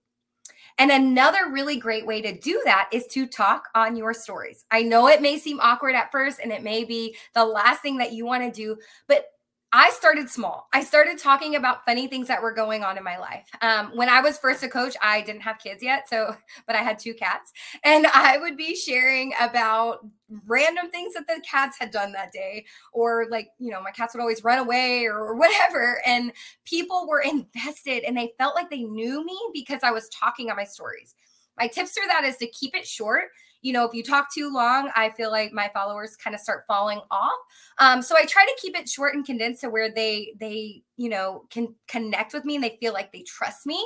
and 0.78 0.90
another 0.90 1.50
really 1.50 1.76
great 1.76 2.06
way 2.06 2.22
to 2.22 2.32
do 2.38 2.60
that 2.64 2.88
is 2.92 3.06
to 3.08 3.26
talk 3.26 3.68
on 3.74 3.96
your 3.96 4.14
stories. 4.14 4.64
I 4.70 4.82
know 4.82 5.08
it 5.08 5.22
may 5.22 5.38
seem 5.38 5.60
awkward 5.60 5.94
at 5.94 6.12
first 6.12 6.38
and 6.42 6.52
it 6.52 6.62
may 6.62 6.84
be 6.84 7.16
the 7.34 7.44
last 7.44 7.82
thing 7.82 7.98
that 7.98 8.12
you 8.12 8.24
want 8.24 8.44
to 8.44 8.50
do, 8.50 8.78
but 9.06 9.26
I 9.72 9.90
started 9.90 10.30
small. 10.30 10.66
I 10.72 10.82
started 10.82 11.18
talking 11.18 11.54
about 11.54 11.84
funny 11.84 12.06
things 12.06 12.28
that 12.28 12.40
were 12.40 12.52
going 12.52 12.82
on 12.82 12.96
in 12.96 13.04
my 13.04 13.18
life. 13.18 13.46
Um, 13.60 13.90
when 13.94 14.08
I 14.08 14.20
was 14.20 14.38
first 14.38 14.62
a 14.62 14.68
coach, 14.68 14.96
I 15.02 15.20
didn't 15.20 15.42
have 15.42 15.58
kids 15.58 15.82
yet, 15.82 16.08
so 16.08 16.34
but 16.66 16.74
I 16.74 16.78
had 16.78 16.98
two 16.98 17.12
cats, 17.12 17.52
and 17.84 18.06
I 18.14 18.38
would 18.38 18.56
be 18.56 18.74
sharing 18.74 19.34
about 19.40 20.06
random 20.46 20.90
things 20.90 21.14
that 21.14 21.26
the 21.26 21.42
cats 21.48 21.78
had 21.78 21.90
done 21.90 22.12
that 22.12 22.32
day, 22.32 22.64
or 22.92 23.26
like 23.30 23.48
you 23.58 23.70
know, 23.70 23.82
my 23.82 23.90
cats 23.90 24.14
would 24.14 24.20
always 24.20 24.42
run 24.42 24.58
away 24.58 25.04
or 25.04 25.34
whatever, 25.34 26.00
and 26.06 26.32
people 26.64 27.06
were 27.06 27.20
invested 27.20 28.04
and 28.04 28.16
they 28.16 28.32
felt 28.38 28.54
like 28.54 28.70
they 28.70 28.84
knew 28.84 29.24
me 29.24 29.38
because 29.52 29.80
I 29.82 29.90
was 29.90 30.08
talking 30.08 30.50
on 30.50 30.56
my 30.56 30.64
stories. 30.64 31.14
My 31.58 31.66
tips 31.66 31.98
for 31.98 32.06
that 32.06 32.24
is 32.24 32.36
to 32.36 32.46
keep 32.46 32.74
it 32.74 32.86
short 32.86 33.24
you 33.60 33.72
know, 33.72 33.84
if 33.84 33.94
you 33.94 34.02
talk 34.02 34.32
too 34.32 34.52
long, 34.52 34.90
I 34.94 35.10
feel 35.10 35.30
like 35.30 35.52
my 35.52 35.70
followers 35.74 36.16
kind 36.16 36.34
of 36.34 36.40
start 36.40 36.64
falling 36.66 37.00
off. 37.10 37.32
Um, 37.78 38.02
so 38.02 38.16
I 38.16 38.24
try 38.24 38.44
to 38.44 38.56
keep 38.60 38.76
it 38.76 38.88
short 38.88 39.14
and 39.14 39.24
condensed 39.24 39.62
to 39.62 39.70
where 39.70 39.90
they 39.92 40.34
they 40.38 40.82
you 40.96 41.08
know 41.08 41.44
can 41.50 41.74
connect 41.88 42.32
with 42.32 42.44
me 42.44 42.54
and 42.54 42.64
they 42.64 42.76
feel 42.80 42.92
like 42.92 43.12
they 43.12 43.22
trust 43.22 43.66
me. 43.66 43.84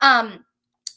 Um, 0.00 0.44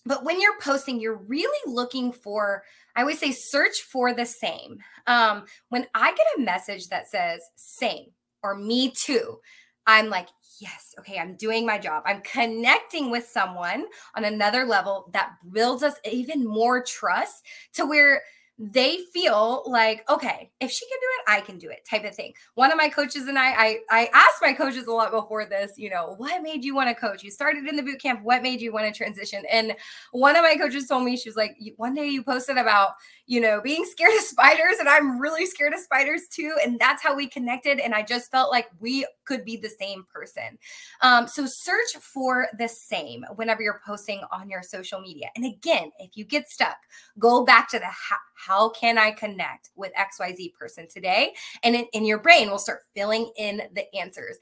but 0.06 0.26
when 0.26 0.42
you're 0.42 0.60
posting, 0.60 1.00
you're 1.00 1.22
really 1.28 1.60
looking 1.66 2.12
for. 2.12 2.64
I 2.96 3.02
always 3.02 3.20
say 3.20 3.32
search 3.32 3.82
for 3.82 4.14
the 4.14 4.26
same. 4.26 4.80
Um, 5.08 5.46
when 5.70 5.88
I 5.96 6.12
get 6.14 6.28
a 6.38 6.42
message 6.42 6.90
that 6.90 7.10
says 7.10 7.42
same 7.56 8.08
or 8.44 8.56
me 8.56 8.92
too, 8.92 9.40
I'm 9.86 10.10
like, 10.10 10.30
yes, 10.60 10.96
okay, 11.00 11.20
I'm 11.20 11.36
doing 11.36 11.66
my 11.66 11.78
job. 11.78 12.04
I'm 12.06 12.22
connecting 12.22 13.12
with 13.12 13.28
someone 13.28 13.86
on 14.16 14.24
another 14.24 14.66
level 14.66 15.10
that 15.14 15.34
builds 15.52 15.84
us 15.84 15.96
even 16.10 16.46
more 16.46 16.84
trust 16.84 17.44
to 17.74 17.86
where 17.86 18.22
they 18.60 19.00
feel 19.12 19.64
like 19.66 20.08
okay 20.10 20.52
if 20.60 20.70
she 20.70 20.86
can 20.86 21.00
do 21.00 21.08
it 21.18 21.24
i 21.28 21.42
can 21.42 21.58
do 21.58 21.70
it 21.70 21.84
type 21.90 22.06
of 22.06 22.16
thing. 22.16 22.32
One 22.54 22.72
of 22.72 22.78
my 22.78 22.88
coaches 22.88 23.28
and 23.28 23.38
i 23.38 23.52
i, 23.52 23.78
I 23.90 24.10
asked 24.14 24.42
my 24.42 24.54
coaches 24.54 24.86
a 24.86 24.92
lot 24.92 25.12
before 25.12 25.46
this 25.46 25.72
you 25.76 25.90
know 25.90 26.14
what 26.18 26.44
made 26.44 26.64
you 26.64 26.76
want 26.76 26.90
to 26.90 26.96
coach? 26.96 27.24
You 27.24 27.32
started 27.32 27.68
in 27.68 27.76
the 27.76 27.82
boot 27.82 28.00
camp. 28.00 28.22
What 28.24 28.44
made 28.44 28.62
you 28.62 28.72
want 28.72 28.86
to 28.86 28.96
transition? 28.96 29.44
And 29.52 29.76
one 30.12 30.36
of 30.36 30.44
my 30.44 30.56
coaches 30.56 30.88
told 30.88 31.04
me 31.04 31.18
she 31.18 31.30
was 31.30 31.36
like 31.36 31.58
one 31.78 31.96
day 31.96 32.08
you 32.08 32.24
posted 32.24 32.58
about 32.58 32.92
you 33.26 33.42
know 33.42 33.60
being 33.62 33.86
scared 33.86 34.14
of 34.14 34.22
spiders 34.22 34.76
and 34.80 34.88
i'm 34.88 35.20
really 35.20 35.46
scared 35.46 35.74
of 35.74 35.80
spiders 35.80 36.24
too 36.30 36.56
and 36.64 36.80
that's 36.80 37.02
how 37.02 37.16
we 37.16 37.28
connected 37.28 37.80
and 37.80 37.94
i 37.94 38.04
just 38.04 38.30
felt 38.30 38.52
like 38.52 38.68
we 38.80 39.06
could 39.26 39.46
be 39.46 39.56
the 39.56 39.70
same 39.70 40.06
person. 40.14 40.58
Um, 41.02 41.28
so 41.28 41.46
search 41.48 41.96
for 42.02 42.48
the 42.58 42.68
same 42.68 43.26
whenever 43.36 43.62
you're 43.62 43.82
posting 43.86 44.22
on 44.32 44.50
your 44.50 44.62
social 44.62 45.00
media. 45.00 45.30
And 45.36 45.46
again 45.46 45.92
if 46.00 46.16
you 46.16 46.26
get 46.26 46.50
stuck 46.50 46.76
go 47.18 47.44
back 47.44 47.70
to 47.70 47.80
the 47.80 47.86
how 47.86 48.18
how 48.34 48.70
can 48.70 48.98
I 48.98 49.12
connect 49.12 49.70
with 49.76 49.92
XYZ 49.94 50.54
person 50.54 50.88
today? 50.88 51.34
And 51.64 51.76
in, 51.76 51.86
in 51.94 52.06
your 52.06 52.20
brain 52.20 52.50
will 52.50 52.60
start 52.60 52.82
filling 52.96 53.32
in 53.38 53.64
the 53.74 53.94
answers. 53.96 54.38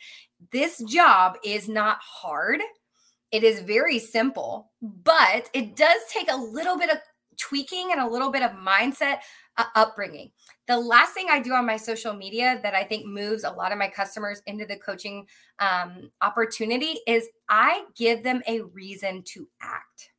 This 0.52 0.84
job 0.84 1.38
is 1.44 1.70
not 1.70 1.98
hard. 2.02 2.62
It 3.32 3.44
is 3.44 3.62
very 3.62 4.00
simple, 4.00 4.72
but 4.82 5.50
it 5.54 5.76
does 5.76 6.02
take 6.10 6.32
a 6.32 6.36
little 6.36 6.78
bit 6.78 6.90
of 6.90 6.98
tweaking 7.38 7.92
and 7.92 8.02
a 8.02 8.08
little 8.08 8.30
bit 8.30 8.44
of 8.44 8.52
mindset 8.52 9.20
uh, 9.58 9.66
upbringing. 9.76 10.32
The 10.68 10.78
last 10.78 11.14
thing 11.14 11.28
I 11.30 11.40
do 11.40 11.54
on 11.54 11.66
my 11.66 11.78
social 11.78 12.14
media 12.14 12.60
that 12.64 12.76
I 12.76 12.84
think 12.84 13.06
moves 13.06 13.44
a 13.44 13.52
lot 13.52 13.72
of 13.72 13.78
my 13.78 13.88
customers 13.88 14.42
into 14.46 14.66
the 14.66 14.78
coaching 14.78 15.26
um, 15.60 16.12
opportunity 16.22 17.00
is 17.08 17.28
I 17.50 17.86
give 17.96 18.24
them 18.24 18.42
a 18.48 18.62
reason 18.62 19.24
to 19.34 19.48
act. 19.62 20.11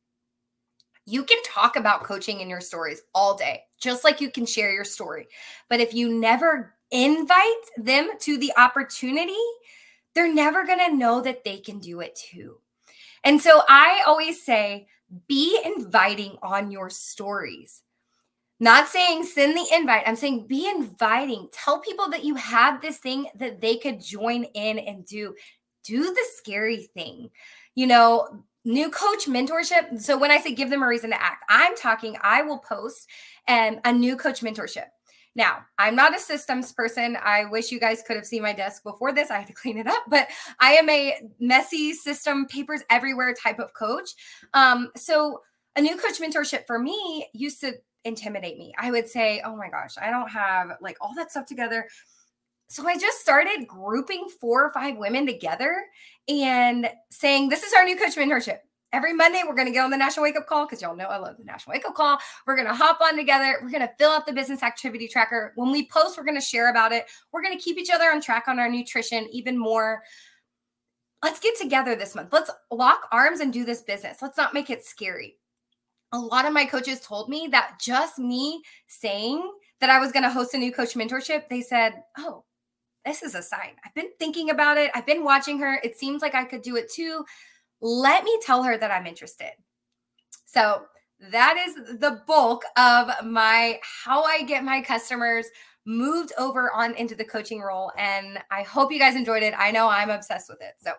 You 1.05 1.23
can 1.23 1.41
talk 1.43 1.75
about 1.75 2.03
coaching 2.03 2.39
in 2.39 2.49
your 2.49 2.61
stories 2.61 3.01
all 3.13 3.35
day, 3.35 3.63
just 3.79 4.03
like 4.03 4.21
you 4.21 4.31
can 4.31 4.45
share 4.45 4.71
your 4.71 4.85
story. 4.85 5.27
But 5.69 5.79
if 5.79 5.93
you 5.93 6.17
never 6.19 6.75
invite 6.91 7.45
them 7.77 8.11
to 8.21 8.37
the 8.37 8.53
opportunity, 8.57 9.33
they're 10.15 10.33
never 10.33 10.65
going 10.65 10.79
to 10.79 10.95
know 10.95 11.21
that 11.21 11.43
they 11.43 11.57
can 11.57 11.79
do 11.79 11.99
it 11.99 12.15
too. 12.15 12.59
And 13.23 13.41
so 13.41 13.61
I 13.67 14.03
always 14.05 14.43
say, 14.43 14.87
be 15.27 15.59
inviting 15.63 16.37
on 16.41 16.71
your 16.71 16.89
stories. 16.89 17.83
Not 18.59 18.87
saying 18.87 19.25
send 19.25 19.57
the 19.57 19.65
invite. 19.73 20.03
I'm 20.05 20.15
saying 20.15 20.47
be 20.47 20.69
inviting. 20.69 21.49
Tell 21.51 21.79
people 21.79 22.09
that 22.09 22.23
you 22.23 22.35
have 22.35 22.81
this 22.81 22.97
thing 22.97 23.27
that 23.35 23.59
they 23.59 23.77
could 23.77 24.01
join 24.01 24.45
in 24.45 24.79
and 24.79 25.05
do. 25.05 25.35
Do 25.83 26.01
the 26.01 26.25
scary 26.37 26.83
thing. 26.93 27.29
You 27.75 27.87
know, 27.87 28.43
new 28.65 28.89
coach 28.89 29.25
mentorship. 29.27 29.99
So 29.99 30.17
when 30.17 30.31
I 30.31 30.39
say 30.39 30.53
give 30.53 30.69
them 30.69 30.83
a 30.83 30.87
reason 30.87 31.09
to 31.09 31.21
act, 31.21 31.43
I'm 31.49 31.75
talking, 31.75 32.17
I 32.21 32.41
will 32.41 32.59
post 32.59 33.07
um, 33.47 33.79
a 33.83 33.91
new 33.91 34.15
coach 34.15 34.41
mentorship. 34.41 34.85
Now, 35.35 35.59
I'm 35.79 35.95
not 35.95 36.15
a 36.15 36.19
systems 36.19 36.71
person. 36.71 37.17
I 37.21 37.45
wish 37.45 37.71
you 37.71 37.79
guys 37.79 38.03
could 38.05 38.15
have 38.15 38.25
seen 38.25 38.43
my 38.43 38.53
desk 38.53 38.83
before 38.83 39.11
this. 39.11 39.31
I 39.31 39.39
had 39.39 39.47
to 39.47 39.53
clean 39.61 39.77
it 39.77 39.87
up, 39.87 40.03
but 40.07 40.27
I 40.59 40.73
am 40.73 40.89
a 40.89 41.15
messy 41.39 41.93
system, 41.93 42.45
papers 42.45 42.81
everywhere 42.89 43.33
type 43.33 43.59
of 43.59 43.73
coach. 43.73 44.11
Um, 44.53 44.89
so, 44.95 45.41
a 45.75 45.81
new 45.81 45.97
coach 45.97 46.19
mentorship 46.21 46.67
for 46.67 46.77
me 46.77 47.27
used 47.33 47.59
to 47.61 47.73
intimidate 48.05 48.59
me. 48.59 48.73
I 48.77 48.91
would 48.91 49.09
say, 49.09 49.41
oh 49.43 49.55
my 49.55 49.69
gosh, 49.69 49.95
I 49.99 50.11
don't 50.11 50.29
have 50.29 50.77
like 50.81 50.97
all 51.01 51.15
that 51.15 51.31
stuff 51.31 51.47
together. 51.47 51.87
So 52.73 52.87
I 52.87 52.97
just 52.97 53.19
started 53.19 53.67
grouping 53.67 54.27
four 54.41 54.65
or 54.65 54.71
five 54.71 54.97
women 54.97 55.27
together 55.27 55.85
and 56.27 56.89
saying, 57.11 57.49
This 57.49 57.61
is 57.61 57.71
our 57.71 57.85
new 57.85 57.95
coach 57.95 58.15
mentorship. 58.15 58.57
Every 58.91 59.13
Monday, 59.13 59.43
we're 59.47 59.53
going 59.53 59.67
to 59.67 59.71
get 59.71 59.83
on 59.83 59.91
the 59.91 59.97
National 59.97 60.23
Wake 60.23 60.35
Up 60.35 60.47
Call 60.47 60.65
because 60.65 60.81
y'all 60.81 60.95
know 60.95 61.05
I 61.05 61.17
love 61.17 61.37
the 61.37 61.43
National 61.43 61.73
Wake 61.73 61.85
Up 61.85 61.93
Call. 61.93 62.17
We're 62.47 62.55
going 62.55 62.67
to 62.67 62.73
hop 62.73 62.99
on 62.99 63.15
together. 63.15 63.59
We're 63.61 63.69
going 63.69 63.87
to 63.87 63.91
fill 63.99 64.09
out 64.09 64.25
the 64.25 64.33
business 64.33 64.63
activity 64.63 65.07
tracker. 65.07 65.53
When 65.55 65.71
we 65.71 65.87
post, 65.87 66.17
we're 66.17 66.23
going 66.23 66.39
to 66.39 66.41
share 66.41 66.71
about 66.71 66.91
it. 66.91 67.05
We're 67.31 67.43
going 67.43 67.55
to 67.55 67.63
keep 67.63 67.77
each 67.77 67.91
other 67.93 68.05
on 68.05 68.21
track 68.21 68.45
on 68.47 68.57
our 68.57 68.69
nutrition 68.69 69.27
even 69.31 69.55
more. 69.55 70.01
Let's 71.23 71.39
get 71.39 71.55
together 71.59 71.95
this 71.95 72.15
month. 72.15 72.29
Let's 72.33 72.49
lock 72.71 73.07
arms 73.11 73.39
and 73.39 73.53
do 73.53 73.65
this 73.65 73.83
business. 73.83 74.17
Let's 74.19 74.37
not 74.37 74.55
make 74.55 74.71
it 74.71 74.83
scary. 74.83 75.37
A 76.11 76.17
lot 76.17 76.47
of 76.47 76.53
my 76.53 76.65
coaches 76.65 77.01
told 77.01 77.29
me 77.29 77.49
that 77.51 77.79
just 77.79 78.17
me 78.17 78.63
saying 78.87 79.47
that 79.79 79.91
I 79.91 79.99
was 79.99 80.11
going 80.11 80.23
to 80.23 80.31
host 80.31 80.55
a 80.55 80.57
new 80.57 80.71
coach 80.71 80.95
mentorship, 80.95 81.49
they 81.49 81.61
said, 81.61 82.01
Oh, 82.17 82.45
this 83.05 83.23
is 83.23 83.35
a 83.35 83.41
sign. 83.41 83.71
I've 83.85 83.93
been 83.93 84.11
thinking 84.19 84.49
about 84.49 84.77
it. 84.77 84.91
I've 84.95 85.05
been 85.05 85.23
watching 85.23 85.59
her. 85.59 85.79
It 85.83 85.97
seems 85.97 86.21
like 86.21 86.35
I 86.35 86.45
could 86.45 86.61
do 86.61 86.75
it 86.75 86.91
too. 86.91 87.25
Let 87.81 88.23
me 88.23 88.39
tell 88.41 88.63
her 88.63 88.77
that 88.77 88.91
I'm 88.91 89.05
interested. 89.05 89.51
So 90.45 90.83
that 91.31 91.57
is 91.57 91.99
the 91.99 92.21
bulk 92.27 92.63
of 92.77 93.09
my 93.25 93.79
how 93.81 94.23
I 94.23 94.43
get 94.43 94.63
my 94.63 94.81
customers 94.81 95.47
moved 95.85 96.31
over 96.37 96.71
on 96.71 96.93
into 96.95 97.15
the 97.15 97.25
coaching 97.25 97.61
role. 97.61 97.91
And 97.97 98.39
I 98.51 98.63
hope 98.63 98.91
you 98.91 98.99
guys 98.99 99.15
enjoyed 99.15 99.43
it. 99.43 99.53
I 99.57 99.71
know 99.71 99.89
I'm 99.89 100.09
obsessed 100.09 100.49
with 100.49 100.61
it. 100.61 100.75
So 100.81 100.93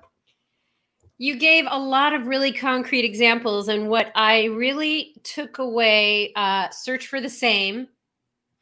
you 1.18 1.36
gave 1.36 1.64
a 1.68 1.78
lot 1.78 2.12
of 2.12 2.26
really 2.26 2.52
concrete 2.52 3.04
examples, 3.04 3.68
and 3.68 3.88
what 3.88 4.10
I 4.16 4.46
really 4.46 5.14
took 5.22 5.58
away 5.58 6.32
uh, 6.34 6.68
search 6.70 7.06
for 7.06 7.20
the 7.20 7.30
same 7.30 7.86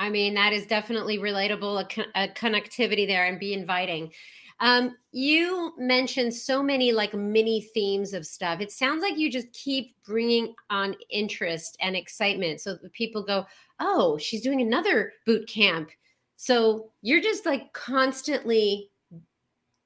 I 0.02 0.10
mean, 0.10 0.34
that 0.34 0.52
is 0.52 0.66
definitely 0.66 1.18
relatable, 1.18 1.80
a, 1.80 1.84
con- 1.84 2.12
a 2.16 2.26
connectivity 2.26 3.06
there 3.06 3.26
and 3.26 3.38
be 3.38 3.54
inviting. 3.54 4.10
Um, 4.58 4.96
you 5.12 5.72
mentioned 5.78 6.34
so 6.34 6.60
many 6.60 6.90
like 6.90 7.14
mini 7.14 7.60
themes 7.72 8.12
of 8.12 8.26
stuff. 8.26 8.60
It 8.60 8.72
sounds 8.72 9.00
like 9.00 9.16
you 9.16 9.30
just 9.30 9.52
keep 9.52 9.94
bringing 10.04 10.54
on 10.70 10.96
interest 11.08 11.76
and 11.80 11.94
excitement. 11.94 12.60
So 12.60 12.78
people 12.92 13.22
go, 13.22 13.46
oh, 13.78 14.18
she's 14.18 14.42
doing 14.42 14.60
another 14.60 15.12
boot 15.24 15.48
camp. 15.48 15.90
So 16.36 16.90
you're 17.00 17.22
just 17.22 17.46
like 17.46 17.72
constantly 17.72 18.90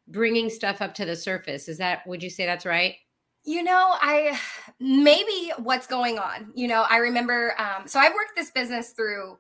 bringing 0.09 0.49
stuff 0.49 0.81
up 0.81 0.95
to 0.95 1.05
the 1.05 1.15
surface. 1.17 1.69
Is 1.69 1.77
that, 1.77 2.07
would 2.07 2.23
you 2.23 2.31
say 2.31 2.47
that's 2.47 2.65
right? 2.65 2.95
You 3.45 3.63
know, 3.63 3.95
I 4.01 4.39
maybe 4.81 5.53
what's 5.59 5.87
going 5.87 6.19
on. 6.19 6.53
You 6.55 6.69
know, 6.69 6.87
I 6.89 6.97
remember, 6.97 7.55
um, 7.61 7.87
so 7.87 8.01
I've 8.01 8.15
worked 8.15 8.35
this 8.35 8.51
business 8.51 8.93
through 8.93 9.37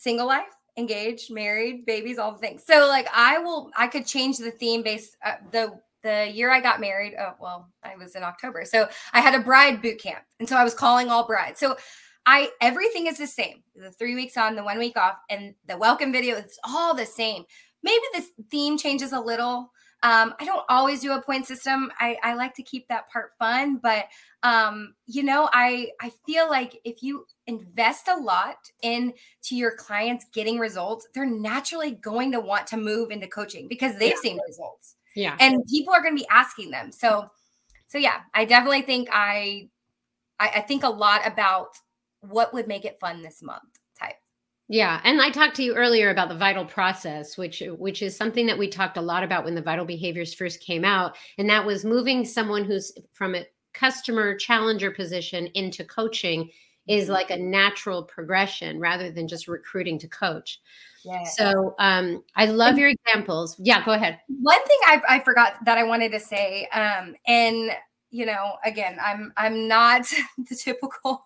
single 0.00 0.26
life, 0.26 0.48
engaged, 0.78 1.30
married, 1.30 1.84
babies, 1.84 2.18
all 2.18 2.32
the 2.32 2.38
things. 2.38 2.64
So 2.64 2.86
like 2.88 3.06
I 3.14 3.38
will, 3.38 3.70
I 3.76 3.86
could 3.86 4.06
change 4.06 4.38
the 4.38 4.50
theme 4.50 4.82
based 4.82 5.16
uh, 5.24 5.34
the 5.52 5.78
the 6.02 6.30
year 6.32 6.50
I 6.50 6.60
got 6.60 6.80
married. 6.80 7.14
Oh 7.20 7.34
well, 7.38 7.68
I 7.84 7.94
was 7.96 8.14
in 8.14 8.22
October, 8.22 8.64
so 8.64 8.88
I 9.12 9.20
had 9.20 9.34
a 9.34 9.44
bride 9.44 9.82
boot 9.82 10.00
camp, 10.00 10.24
and 10.38 10.48
so 10.48 10.56
I 10.56 10.64
was 10.64 10.74
calling 10.74 11.10
all 11.10 11.26
brides. 11.26 11.60
So 11.60 11.76
I 12.24 12.48
everything 12.62 13.06
is 13.06 13.18
the 13.18 13.26
same. 13.26 13.62
The 13.76 13.90
three 13.92 14.14
weeks 14.14 14.36
on, 14.38 14.56
the 14.56 14.64
one 14.64 14.78
week 14.78 14.96
off, 14.96 15.16
and 15.28 15.54
the 15.66 15.76
welcome 15.76 16.12
video, 16.12 16.36
it's 16.36 16.58
all 16.64 16.94
the 16.94 17.06
same. 17.06 17.44
Maybe 17.82 18.02
this 18.14 18.30
theme 18.50 18.78
changes 18.78 19.12
a 19.12 19.20
little. 19.20 19.70
Um, 20.02 20.34
I 20.40 20.44
don't 20.44 20.64
always 20.68 21.00
do 21.00 21.12
a 21.12 21.20
point 21.20 21.46
system. 21.46 21.92
I, 22.00 22.16
I 22.22 22.34
like 22.34 22.54
to 22.54 22.62
keep 22.62 22.88
that 22.88 23.10
part 23.10 23.32
fun, 23.38 23.76
but 23.82 24.06
um, 24.42 24.94
you 25.06 25.22
know, 25.22 25.50
I 25.52 25.90
I 26.00 26.10
feel 26.24 26.48
like 26.48 26.80
if 26.84 27.02
you 27.02 27.26
invest 27.46 28.08
a 28.08 28.16
lot 28.16 28.56
into 28.82 29.14
your 29.50 29.76
clients 29.76 30.24
getting 30.32 30.58
results, 30.58 31.06
they're 31.14 31.26
naturally 31.26 31.90
going 31.92 32.32
to 32.32 32.40
want 32.40 32.66
to 32.68 32.78
move 32.78 33.10
into 33.10 33.26
coaching 33.26 33.68
because 33.68 33.98
they've 33.98 34.14
yeah. 34.14 34.22
seen 34.22 34.38
results. 34.46 34.96
Yeah. 35.14 35.36
And 35.38 35.62
people 35.66 35.92
are 35.92 36.00
going 36.00 36.16
to 36.16 36.22
be 36.22 36.28
asking 36.30 36.70
them. 36.70 36.92
So 36.92 37.28
so 37.90 37.98
yeah, 37.98 38.20
I 38.32 38.44
definitely 38.44 38.82
think 38.82 39.08
I, 39.12 39.68
I 40.38 40.48
I 40.56 40.60
think 40.60 40.84
a 40.84 40.88
lot 40.88 41.26
about 41.26 41.70
what 42.20 42.54
would 42.54 42.68
make 42.68 42.84
it 42.84 43.00
fun 43.00 43.20
this 43.20 43.42
month. 43.42 43.69
Yeah, 44.72 45.00
and 45.02 45.20
I 45.20 45.30
talked 45.30 45.56
to 45.56 45.64
you 45.64 45.74
earlier 45.74 46.10
about 46.10 46.28
the 46.28 46.36
vital 46.36 46.64
process, 46.64 47.36
which 47.36 47.60
which 47.76 48.02
is 48.02 48.16
something 48.16 48.46
that 48.46 48.56
we 48.56 48.68
talked 48.68 48.96
a 48.96 49.02
lot 49.02 49.24
about 49.24 49.44
when 49.44 49.56
the 49.56 49.60
vital 49.60 49.84
behaviors 49.84 50.32
first 50.32 50.60
came 50.60 50.84
out, 50.84 51.16
and 51.38 51.50
that 51.50 51.66
was 51.66 51.84
moving 51.84 52.24
someone 52.24 52.64
who's 52.64 52.92
from 53.12 53.34
a 53.34 53.44
customer 53.72 54.36
challenger 54.36 54.92
position 54.92 55.48
into 55.54 55.84
coaching 55.84 56.50
is 56.86 57.04
mm-hmm. 57.04 57.14
like 57.14 57.30
a 57.32 57.36
natural 57.36 58.04
progression 58.04 58.78
rather 58.78 59.10
than 59.10 59.26
just 59.26 59.48
recruiting 59.48 59.98
to 59.98 60.08
coach. 60.08 60.60
Yeah. 61.04 61.24
So 61.24 61.74
um, 61.80 62.22
I 62.36 62.46
love 62.46 62.78
your 62.78 62.90
examples. 62.90 63.56
Yeah, 63.58 63.84
go 63.84 63.90
ahead. 63.90 64.20
One 64.28 64.64
thing 64.66 64.78
I, 64.86 65.02
I 65.08 65.20
forgot 65.20 65.54
that 65.64 65.78
I 65.78 65.82
wanted 65.82 66.12
to 66.12 66.20
say, 66.20 66.68
um, 66.68 67.16
and 67.26 67.72
you 68.10 68.26
know, 68.26 68.56
again, 68.64 68.98
I'm 69.02 69.32
I'm 69.36 69.68
not 69.68 70.02
the 70.38 70.56
typical 70.56 71.24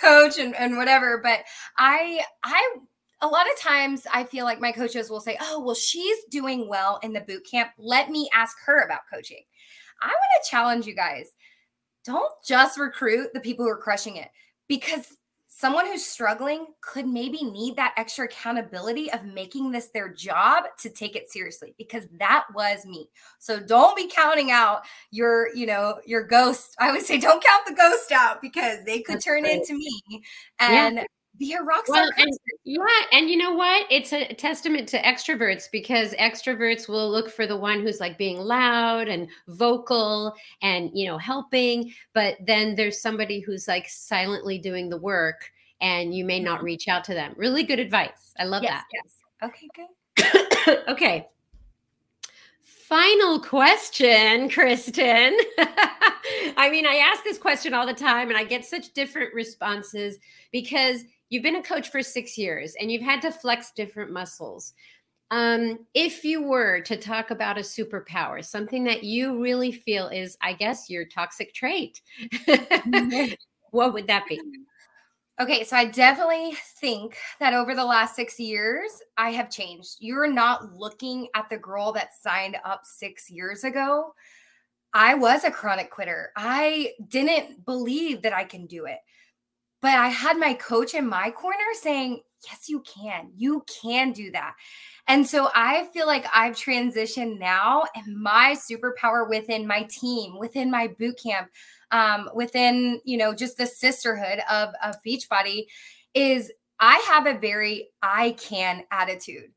coach 0.00 0.38
and, 0.38 0.54
and 0.56 0.76
whatever, 0.76 1.20
but 1.22 1.40
I 1.78 2.20
I 2.42 2.76
a 3.22 3.26
lot 3.26 3.50
of 3.50 3.58
times 3.58 4.06
I 4.12 4.24
feel 4.24 4.44
like 4.44 4.60
my 4.60 4.72
coaches 4.72 5.10
will 5.10 5.20
say, 5.20 5.36
Oh, 5.40 5.60
well, 5.60 5.74
she's 5.74 6.24
doing 6.30 6.68
well 6.68 6.98
in 7.02 7.12
the 7.12 7.20
boot 7.20 7.46
camp. 7.50 7.70
Let 7.78 8.10
me 8.10 8.28
ask 8.34 8.56
her 8.66 8.84
about 8.84 9.00
coaching. 9.12 9.42
I 10.02 10.06
want 10.06 10.44
to 10.44 10.50
challenge 10.50 10.86
you 10.86 10.94
guys. 10.94 11.30
Don't 12.04 12.32
just 12.46 12.78
recruit 12.78 13.28
the 13.34 13.40
people 13.40 13.64
who 13.64 13.70
are 13.70 13.76
crushing 13.76 14.16
it 14.16 14.28
because 14.68 15.18
someone 15.60 15.84
who's 15.84 16.06
struggling 16.06 16.68
could 16.80 17.06
maybe 17.06 17.44
need 17.44 17.76
that 17.76 17.92
extra 17.98 18.24
accountability 18.24 19.12
of 19.12 19.24
making 19.26 19.70
this 19.70 19.88
their 19.88 20.08
job 20.08 20.64
to 20.78 20.88
take 20.88 21.14
it 21.16 21.30
seriously 21.30 21.74
because 21.76 22.04
that 22.18 22.46
was 22.54 22.86
me 22.86 23.06
so 23.38 23.60
don't 23.60 23.94
be 23.94 24.08
counting 24.08 24.50
out 24.50 24.80
your 25.10 25.54
you 25.54 25.66
know 25.66 26.00
your 26.06 26.24
ghost 26.24 26.74
i 26.78 26.90
would 26.90 27.02
say 27.02 27.18
don't 27.18 27.44
count 27.44 27.66
the 27.66 27.74
ghost 27.74 28.10
out 28.10 28.40
because 28.40 28.78
they 28.86 29.00
could 29.00 29.16
That's 29.16 29.26
turn 29.26 29.42
right. 29.42 29.52
into 29.52 29.74
me 29.74 30.22
and 30.58 30.96
yeah. 30.96 31.04
Be 31.40 31.54
a 31.54 31.62
rock 31.62 31.86
star 31.86 32.02
well, 32.02 32.10
and, 32.18 32.38
yeah 32.64 32.84
and 33.12 33.28
you 33.28 33.36
know 33.36 33.52
what 33.54 33.84
it's 33.90 34.12
a 34.12 34.32
testament 34.34 34.88
to 34.88 35.00
extroverts 35.02 35.64
because 35.72 36.12
extroverts 36.14 36.88
will 36.88 37.10
look 37.10 37.28
for 37.30 37.46
the 37.46 37.56
one 37.56 37.80
who's 37.80 37.98
like 37.98 38.16
being 38.16 38.38
loud 38.38 39.08
and 39.08 39.26
vocal 39.48 40.32
and 40.62 40.90
you 40.94 41.08
know 41.08 41.18
helping 41.18 41.92
but 42.12 42.36
then 42.46 42.76
there's 42.76 43.00
somebody 43.00 43.40
who's 43.40 43.66
like 43.66 43.88
silently 43.88 44.58
doing 44.58 44.88
the 44.88 44.98
work 44.98 45.50
and 45.80 46.14
you 46.14 46.24
may 46.24 46.40
not 46.40 46.58
mm-hmm. 46.58 46.66
reach 46.66 46.88
out 46.88 47.04
to 47.04 47.14
them. 47.14 47.34
Really 47.36 47.62
good 47.62 47.78
advice. 47.78 48.34
I 48.38 48.44
love 48.44 48.62
yes, 48.62 48.72
that. 48.72 48.84
Yes. 48.92 49.50
Okay, 49.50 49.68
good. 49.74 50.78
okay. 50.88 51.28
Final 52.62 53.40
question, 53.40 54.50
Kristen. 54.50 55.36
I 56.56 56.68
mean, 56.70 56.86
I 56.86 56.96
ask 56.96 57.22
this 57.22 57.38
question 57.38 57.72
all 57.72 57.86
the 57.86 57.94
time 57.94 58.28
and 58.28 58.36
I 58.36 58.44
get 58.44 58.64
such 58.64 58.92
different 58.92 59.32
responses 59.32 60.18
because 60.50 61.04
you've 61.30 61.42
been 61.42 61.56
a 61.56 61.62
coach 61.62 61.90
for 61.90 62.02
six 62.02 62.36
years 62.36 62.74
and 62.78 62.92
you've 62.92 63.02
had 63.02 63.22
to 63.22 63.32
flex 63.32 63.72
different 63.72 64.12
muscles. 64.12 64.74
Um, 65.30 65.86
if 65.94 66.24
you 66.24 66.42
were 66.42 66.80
to 66.80 66.96
talk 66.96 67.30
about 67.30 67.56
a 67.56 67.62
superpower, 67.62 68.44
something 68.44 68.82
that 68.84 69.04
you 69.04 69.40
really 69.40 69.70
feel 69.70 70.08
is, 70.08 70.36
I 70.42 70.54
guess, 70.54 70.90
your 70.90 71.04
toxic 71.04 71.54
trait, 71.54 72.02
mm-hmm. 72.20 73.32
what 73.70 73.94
would 73.94 74.08
that 74.08 74.26
be? 74.28 74.40
Okay, 75.40 75.64
so 75.64 75.76
I 75.76 75.86
definitely 75.86 76.54
think 76.80 77.16
that 77.38 77.54
over 77.54 77.74
the 77.74 77.84
last 77.84 78.14
six 78.14 78.38
years, 78.38 78.90
I 79.16 79.30
have 79.30 79.50
changed. 79.50 79.96
You're 80.00 80.30
not 80.30 80.74
looking 80.74 81.28
at 81.34 81.48
the 81.48 81.56
girl 81.56 81.92
that 81.92 82.10
signed 82.20 82.58
up 82.64 82.82
six 82.84 83.30
years 83.30 83.64
ago. 83.64 84.12
I 84.92 85.14
was 85.14 85.44
a 85.44 85.50
chronic 85.50 85.90
quitter. 85.90 86.32
I 86.36 86.92
didn't 87.08 87.64
believe 87.64 88.20
that 88.22 88.34
I 88.34 88.44
can 88.44 88.66
do 88.66 88.86
it. 88.86 88.98
But 89.82 89.94
I 89.94 90.08
had 90.08 90.38
my 90.38 90.54
coach 90.54 90.94
in 90.94 91.08
my 91.08 91.30
corner 91.30 91.58
saying, 91.74 92.20
Yes, 92.48 92.68
you 92.68 92.80
can. 92.80 93.30
You 93.36 93.64
can 93.82 94.12
do 94.12 94.30
that. 94.30 94.54
And 95.08 95.26
so 95.26 95.50
I 95.54 95.88
feel 95.92 96.06
like 96.06 96.24
I've 96.32 96.54
transitioned 96.54 97.38
now, 97.38 97.84
and 97.94 98.16
my 98.16 98.56
superpower 98.56 99.28
within 99.28 99.66
my 99.66 99.82
team, 99.90 100.38
within 100.38 100.70
my 100.70 100.88
boot 100.98 101.20
camp, 101.22 101.48
um, 101.90 102.30
within 102.34 103.00
you 103.04 103.18
know 103.18 103.34
just 103.34 103.58
the 103.58 103.66
sisterhood 103.66 104.40
of 104.50 104.70
of 104.82 104.96
Beachbody 105.06 105.66
is 106.14 106.50
I 106.78 106.96
have 107.08 107.26
a 107.26 107.38
very 107.38 107.90
I 108.02 108.32
can 108.32 108.84
attitude. 108.90 109.52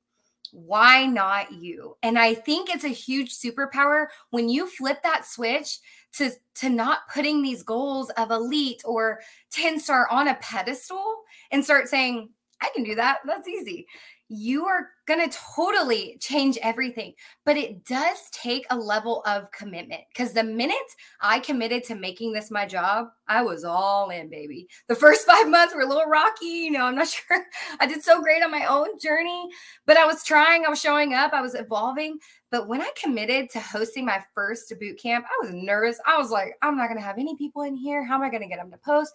Why 0.54 1.08
not 1.08 1.52
you? 1.52 1.98
And 2.04 2.18
I 2.18 2.36
think 2.36 2.70
it's 2.70 2.84
a 2.84 2.90
huge 2.90 3.36
superpower 3.36 4.06
when 4.30 4.50
you 4.50 4.68
flip 4.68 5.02
that 5.02 5.26
switch 5.26 5.80
to 6.14 6.30
to 6.58 6.70
not 6.70 7.00
putting 7.12 7.42
these 7.42 7.64
goals 7.64 8.12
of 8.12 8.30
elite 8.30 8.84
or 8.86 9.20
10 9.50 9.80
star 9.80 10.08
on 10.12 10.28
a 10.28 10.36
pedestal 10.36 11.24
and 11.52 11.64
start 11.64 11.88
saying 11.88 12.30
I 12.62 12.70
can 12.76 12.84
do 12.84 12.94
that. 12.94 13.22
That's 13.26 13.48
easy 13.48 13.88
you 14.34 14.66
are 14.66 14.90
going 15.06 15.30
to 15.30 15.38
totally 15.56 16.18
change 16.20 16.58
everything. 16.62 17.14
But 17.46 17.58
it 17.58 17.86
does 17.86 18.18
take 18.32 18.66
a 18.70 18.78
level 18.78 19.22
of 19.28 19.52
commitment 19.52 20.02
because 20.10 20.34
the 20.34 20.44
minute 20.44 20.78
I 21.22 21.40
committed 21.40 21.84
to 21.86 21.96
making 21.96 22.34
this 22.34 22.50
my 22.50 22.66
job, 22.66 23.08
I 23.28 23.44
was 23.44 23.64
all 23.64 24.10
in, 24.10 24.30
baby. 24.30 24.68
The 24.88 24.96
first 24.96 25.26
five 25.28 25.50
months 25.50 25.76
were 25.76 25.82
a 25.82 25.88
little 25.88 26.08
rocky. 26.08 26.46
You 26.46 26.72
know, 26.72 26.86
I'm 26.86 26.96
not 26.96 27.08
sure 27.10 27.46
I 27.80 27.86
did 27.86 28.04
so 28.04 28.22
great 28.22 28.44
on 28.44 28.52
my 28.52 28.66
own 28.66 29.00
journey, 29.00 29.50
but 29.86 29.98
I 29.98 30.06
was 30.06 30.24
trying, 30.24 30.66
I 30.66 30.70
was 30.70 30.82
showing 30.82 31.14
up, 31.14 31.34
I 31.34 31.42
was 31.42 31.56
evolving. 31.56 32.18
But 32.50 32.68
when 32.68 32.82
I 32.82 32.92
committed 33.02 33.50
to 33.52 33.60
hosting 33.60 34.06
my 34.06 34.24
first 34.36 34.72
boot 34.80 35.00
camp, 35.02 35.26
I 35.26 35.46
was 35.46 35.54
nervous. 35.56 36.00
I 36.06 36.18
was 36.18 36.30
like, 36.30 36.54
I'm 36.62 36.78
not 36.78 36.88
going 36.88 37.00
to 37.00 37.06
have 37.06 37.18
any 37.18 37.36
people 37.36 37.64
in 37.64 37.76
here. 37.76 38.04
How 38.04 38.16
am 38.16 38.22
I 38.22 38.30
going 38.30 38.44
to 38.44 38.48
get 38.48 38.60
them 38.60 38.70
to 38.72 38.78
post? 38.78 39.12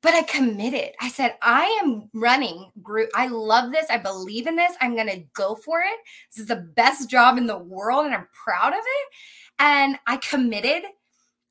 But 0.00 0.14
I 0.14 0.22
committed. 0.22 0.90
I 1.00 1.08
said, 1.08 1.36
I 1.42 1.64
am 1.82 2.08
running 2.14 2.70
group. 2.82 3.10
I 3.14 3.26
love 3.26 3.72
this. 3.72 3.86
I 3.90 3.98
believe 3.98 4.46
in 4.46 4.56
this. 4.56 4.72
I'm 4.80 4.94
going 4.94 5.08
to 5.08 5.24
go 5.34 5.56
for 5.56 5.80
it. 5.80 5.98
This 6.30 6.42
is 6.42 6.48
the 6.48 6.56
best 6.76 7.10
job 7.10 7.36
in 7.36 7.46
the 7.46 7.58
world 7.58 8.06
and 8.06 8.14
I'm 8.14 8.28
proud 8.32 8.72
of 8.72 8.78
it. 8.78 9.08
And 9.58 9.98
I 10.06 10.18
committed. 10.18 10.84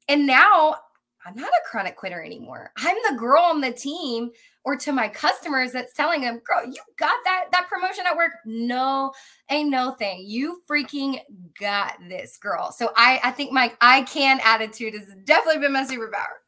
And 0.07 0.25
now 0.25 0.75
I'm 1.25 1.35
not 1.35 1.49
a 1.49 1.69
chronic 1.69 1.97
quitter 1.97 2.23
anymore. 2.23 2.71
I'm 2.77 2.95
the 3.09 3.19
girl 3.19 3.43
on 3.43 3.59
the 3.59 3.73
team 3.73 4.31
or 4.63 4.77
to 4.77 4.93
my 4.93 5.09
customers 5.09 5.73
that's 5.73 5.93
telling 5.93 6.21
them, 6.21 6.41
girl, 6.45 6.65
you 6.65 6.81
got 6.97 7.15
that 7.25 7.47
that 7.51 7.67
promotion 7.67 8.05
at 8.07 8.15
work. 8.15 8.31
No, 8.45 9.11
ain't 9.49 9.69
no 9.69 9.91
thing. 9.91 10.23
You 10.25 10.61
freaking 10.69 11.19
got 11.59 11.95
this, 12.07 12.37
girl. 12.37 12.71
So 12.71 12.91
I 12.95 13.19
I 13.25 13.31
think 13.31 13.51
my 13.51 13.73
I 13.81 14.03
can 14.03 14.39
attitude 14.41 14.93
has 14.93 15.13
definitely 15.25 15.59
been 15.59 15.73
my 15.73 15.83
superpower. 15.83 16.46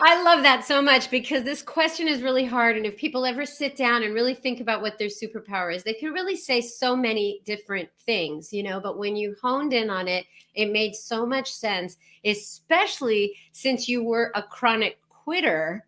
I 0.00 0.22
love 0.22 0.42
that 0.42 0.64
so 0.64 0.80
much 0.80 1.10
because 1.10 1.44
this 1.44 1.62
question 1.62 2.08
is 2.08 2.22
really 2.22 2.44
hard. 2.44 2.76
And 2.76 2.86
if 2.86 2.96
people 2.96 3.26
ever 3.26 3.44
sit 3.44 3.76
down 3.76 4.02
and 4.02 4.14
really 4.14 4.34
think 4.34 4.60
about 4.60 4.80
what 4.80 4.98
their 4.98 5.08
superpower 5.08 5.74
is, 5.74 5.82
they 5.82 5.94
can 5.94 6.12
really 6.12 6.36
say 6.36 6.60
so 6.60 6.96
many 6.96 7.40
different 7.44 7.88
things, 8.00 8.52
you 8.52 8.62
know. 8.62 8.80
But 8.80 8.98
when 8.98 9.16
you 9.16 9.36
honed 9.40 9.72
in 9.72 9.90
on 9.90 10.08
it, 10.08 10.26
it 10.54 10.72
made 10.72 10.94
so 10.94 11.26
much 11.26 11.52
sense, 11.52 11.96
especially 12.24 13.34
since 13.52 13.88
you 13.88 14.02
were 14.02 14.32
a 14.34 14.42
chronic 14.42 14.98
quitter 15.08 15.84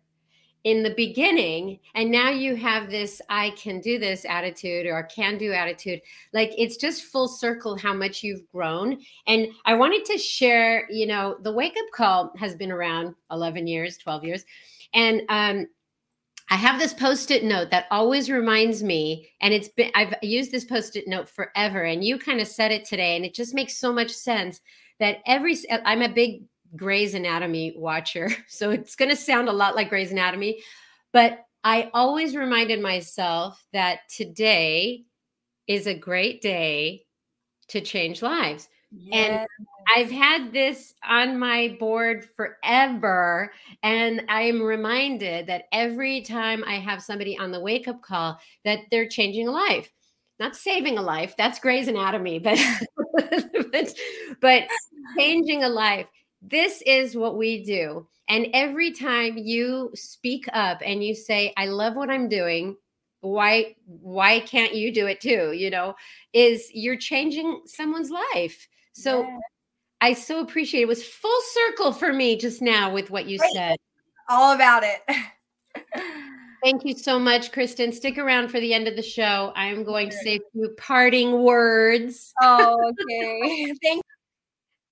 in 0.63 0.81
the 0.81 0.93
beginning 0.95 1.77
and 1.95 2.09
now 2.09 2.29
you 2.29 2.55
have 2.55 2.89
this 2.89 3.21
i 3.29 3.49
can 3.51 3.81
do 3.81 3.99
this 3.99 4.25
attitude 4.25 4.85
or 4.85 5.03
can 5.03 5.37
do 5.37 5.51
attitude 5.51 6.01
like 6.31 6.51
it's 6.57 6.77
just 6.77 7.03
full 7.03 7.27
circle 7.27 7.77
how 7.77 7.93
much 7.93 8.23
you've 8.23 8.47
grown 8.49 8.97
and 9.27 9.47
i 9.65 9.73
wanted 9.73 10.05
to 10.05 10.17
share 10.17 10.87
you 10.89 11.05
know 11.05 11.37
the 11.41 11.51
wake 11.51 11.75
up 11.77 11.91
call 11.93 12.31
has 12.37 12.55
been 12.55 12.71
around 12.71 13.13
11 13.31 13.67
years 13.67 13.97
12 13.97 14.23
years 14.23 14.45
and 14.93 15.21
um 15.29 15.67
I 16.49 16.55
have 16.55 16.79
this 16.79 16.93
post-it 16.93 17.43
note 17.43 17.71
that 17.71 17.87
always 17.89 18.29
reminds 18.29 18.83
me, 18.83 19.31
and 19.41 19.53
it's 19.53 19.69
been 19.69 19.89
I've 19.95 20.13
used 20.21 20.51
this 20.51 20.65
post-it 20.65 21.07
note 21.07 21.27
forever. 21.29 21.83
And 21.83 22.03
you 22.03 22.19
kind 22.19 22.39
of 22.39 22.47
said 22.47 22.71
it 22.71 22.85
today, 22.85 23.15
and 23.15 23.25
it 23.25 23.33
just 23.33 23.55
makes 23.55 23.77
so 23.77 23.93
much 23.93 24.11
sense 24.11 24.59
that 24.99 25.17
every 25.25 25.57
I'm 25.85 26.01
a 26.01 26.09
big 26.09 26.43
Grey's 26.75 27.13
Anatomy 27.13 27.73
watcher, 27.77 28.29
so 28.47 28.71
it's 28.71 28.95
going 28.95 29.09
to 29.09 29.15
sound 29.15 29.49
a 29.49 29.53
lot 29.53 29.75
like 29.75 29.89
Grey's 29.89 30.11
Anatomy, 30.11 30.61
but 31.11 31.45
I 31.63 31.89
always 31.93 32.35
reminded 32.35 32.81
myself 32.81 33.63
that 33.71 33.99
today 34.13 35.05
is 35.67 35.87
a 35.87 35.97
great 35.97 36.41
day 36.41 37.05
to 37.69 37.79
change 37.79 38.21
lives 38.21 38.67
Yes. 38.95 39.29
And 39.29 39.47
I've 39.95 40.11
had 40.11 40.53
this 40.53 40.93
on 41.03 41.39
my 41.39 41.75
board 41.79 42.25
forever. 42.35 43.51
And 43.81 44.23
I 44.29 44.43
am 44.43 44.61
reminded 44.61 45.47
that 45.47 45.65
every 45.71 46.21
time 46.21 46.63
I 46.65 46.75
have 46.75 47.01
somebody 47.01 47.37
on 47.37 47.51
the 47.51 47.59
wake 47.59 47.87
up 47.87 48.01
call, 48.01 48.39
that 48.65 48.79
they're 48.91 49.07
changing 49.07 49.47
a 49.47 49.51
life. 49.51 49.91
Not 50.39 50.55
saving 50.55 50.97
a 50.97 51.01
life, 51.01 51.35
that's 51.37 51.59
Grey's 51.59 51.87
Anatomy, 51.87 52.39
but, 52.39 52.59
but, 53.71 53.93
but 54.41 54.63
changing 55.17 55.63
a 55.63 55.69
life. 55.69 56.07
This 56.45 56.83
is 56.85 57.15
what 57.15 57.37
we 57.37 57.63
do. 57.63 58.05
And 58.27 58.47
every 58.53 58.91
time 58.91 59.37
you 59.37 59.91
speak 59.95 60.45
up 60.53 60.81
and 60.85 61.03
you 61.03 61.15
say, 61.15 61.53
I 61.55 61.67
love 61.67 61.95
what 61.95 62.09
I'm 62.09 62.27
doing, 62.27 62.75
why 63.21 63.75
why 63.85 64.41
can't 64.41 64.75
you 64.75 64.93
do 64.93 65.07
it 65.07 65.21
too? 65.21 65.53
you 65.53 65.69
know 65.69 65.95
is 66.33 66.69
you're 66.73 66.97
changing 66.97 67.61
someone's 67.65 68.09
life. 68.09 68.67
So 68.91 69.21
yeah. 69.21 69.37
i 70.01 70.13
so 70.13 70.41
appreciate 70.41 70.81
it. 70.81 70.83
it 70.83 70.87
was 70.87 71.07
full 71.07 71.41
circle 71.53 71.93
for 71.93 72.11
me 72.11 72.35
just 72.37 72.61
now 72.61 72.93
with 72.93 73.09
what 73.09 73.25
you 73.25 73.39
Great. 73.39 73.53
said. 73.53 73.77
All 74.29 74.53
about 74.53 74.83
it. 74.83 75.01
Thank 76.63 76.85
you 76.85 76.95
so 76.95 77.19
much 77.19 77.51
kristen. 77.51 77.91
Stick 77.91 78.17
around 78.17 78.49
for 78.49 78.59
the 78.59 78.73
end 78.73 78.87
of 78.87 78.95
the 78.95 79.01
show. 79.01 79.51
I 79.55 79.67
am 79.67 79.83
going 79.83 80.09
to 80.09 80.15
say 80.17 80.35
a 80.35 80.39
few 80.51 80.69
parting 80.77 81.43
words. 81.43 82.33
Oh 82.41 82.91
okay. 82.91 83.73
Thank 83.83 84.03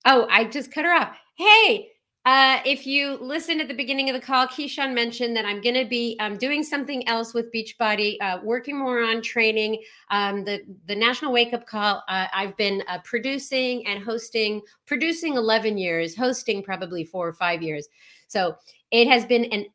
oh 0.04 0.26
i 0.30 0.44
just 0.44 0.72
cut 0.72 0.84
her 0.84 0.92
off 0.92 1.16
hey 1.34 1.92
uh, 2.24 2.60
if 2.64 2.86
you 2.86 3.18
listen 3.20 3.60
at 3.60 3.66
the 3.66 3.74
beginning 3.74 4.08
of 4.08 4.14
the 4.14 4.24
call, 4.24 4.46
Keyshawn 4.46 4.94
mentioned 4.94 5.36
that 5.36 5.44
I'm 5.44 5.60
going 5.60 5.74
to 5.74 5.84
be 5.84 6.16
um, 6.20 6.36
doing 6.36 6.62
something 6.62 7.06
else 7.08 7.34
with 7.34 7.52
Beachbody, 7.52 8.16
uh, 8.20 8.38
working 8.44 8.78
more 8.78 9.02
on 9.02 9.22
training. 9.22 9.82
Um, 10.10 10.44
the 10.44 10.62
the 10.86 10.94
National 10.94 11.32
Wake 11.32 11.52
Up 11.52 11.66
Call. 11.66 12.04
Uh, 12.08 12.26
I've 12.32 12.56
been 12.56 12.84
uh, 12.86 12.98
producing 13.02 13.84
and 13.88 14.04
hosting, 14.04 14.62
producing 14.86 15.34
11 15.34 15.76
years, 15.78 16.16
hosting 16.16 16.62
probably 16.62 17.04
four 17.04 17.26
or 17.26 17.32
five 17.32 17.60
years. 17.60 17.88
So 18.28 18.54
it 18.92 19.08
has 19.08 19.24
been 19.24 19.46
an 19.46 19.66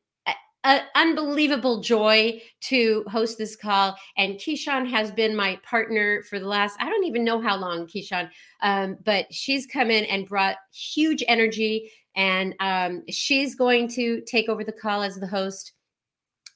a, 0.67 0.81
unbelievable 0.95 1.81
joy 1.81 2.41
to 2.61 3.03
host 3.07 3.37
this 3.37 3.55
call. 3.55 3.95
And 4.17 4.35
Keyshawn 4.35 4.89
has 4.89 5.11
been 5.11 5.35
my 5.35 5.59
partner 5.63 6.23
for 6.29 6.39
the 6.39 6.47
last, 6.47 6.77
I 6.79 6.89
don't 6.89 7.05
even 7.05 7.23
know 7.23 7.41
how 7.41 7.57
long, 7.57 7.87
Keyshawn, 7.87 8.29
um, 8.61 8.97
but 9.03 9.33
she's 9.33 9.65
come 9.65 9.89
in 9.89 10.05
and 10.05 10.27
brought 10.27 10.57
huge 10.73 11.23
energy 11.27 11.91
and 12.15 12.55
um, 12.59 13.03
she's 13.09 13.55
going 13.55 13.87
to 13.89 14.21
take 14.21 14.49
over 14.49 14.63
the 14.63 14.71
call 14.71 15.03
as 15.03 15.15
the 15.15 15.27
host. 15.27 15.73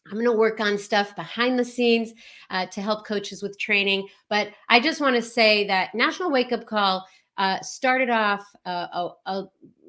I'm 0.07 0.13
going 0.13 0.25
to 0.25 0.31
work 0.31 0.59
on 0.59 0.77
stuff 0.77 1.15
behind 1.15 1.57
the 1.57 1.63
scenes 1.63 2.13
uh, 2.49 2.65
to 2.65 2.81
help 2.81 3.05
coaches 3.05 3.43
with 3.43 3.59
training. 3.59 4.07
But 4.29 4.49
I 4.69 4.79
just 4.79 4.99
want 4.99 5.15
to 5.15 5.21
say 5.21 5.67
that 5.67 5.93
National 5.93 6.31
Wake 6.31 6.51
Up 6.51 6.65
Call 6.65 7.05
uh, 7.37 7.61
started 7.61 8.09
off, 8.09 8.43
uh, 8.65 8.87
a, 8.91 9.09
a, 9.27 9.43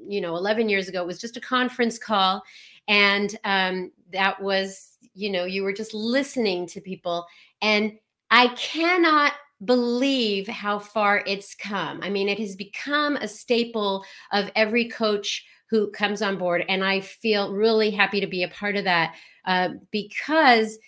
you 0.07 0.21
know, 0.21 0.37
11 0.37 0.69
years 0.69 0.89
ago. 0.89 1.01
It 1.01 1.07
was 1.07 1.19
just 1.19 1.39
a 1.39 1.41
conference 1.41 1.99
call, 1.99 2.43
and 2.89 3.35
um, 3.45 3.91
that 4.13 4.41
was, 4.41 4.99
you 5.15 5.31
know, 5.31 5.45
you 5.45 5.63
were 5.63 5.73
just 5.73 5.95
listening 5.95 6.67
to 6.69 6.81
people, 6.81 7.27
and 7.61 7.99
I 8.31 8.49
cannot 8.49 9.33
believe 9.65 10.49
how 10.49 10.79
far 10.79 11.23
it's 11.27 11.55
come. 11.55 12.01
I 12.03 12.11
mean, 12.11 12.29
it 12.29 12.39
has 12.39 12.57
become 12.57 13.17
a 13.17 13.29
staple 13.29 14.05
of 14.33 14.51
every 14.57 14.89
coach 14.89 15.45
who 15.73 15.91
comes 15.91 16.21
on 16.21 16.37
board. 16.37 16.65
And 16.69 16.85
I 16.85 17.01
feel 17.01 17.53
really 17.53 17.91
happy 17.91 18.21
to 18.21 18.27
be 18.27 18.43
a 18.43 18.49
part 18.49 18.77
of 18.77 18.85
that 18.85 19.15
uh, 19.47 19.71
because 19.91 20.79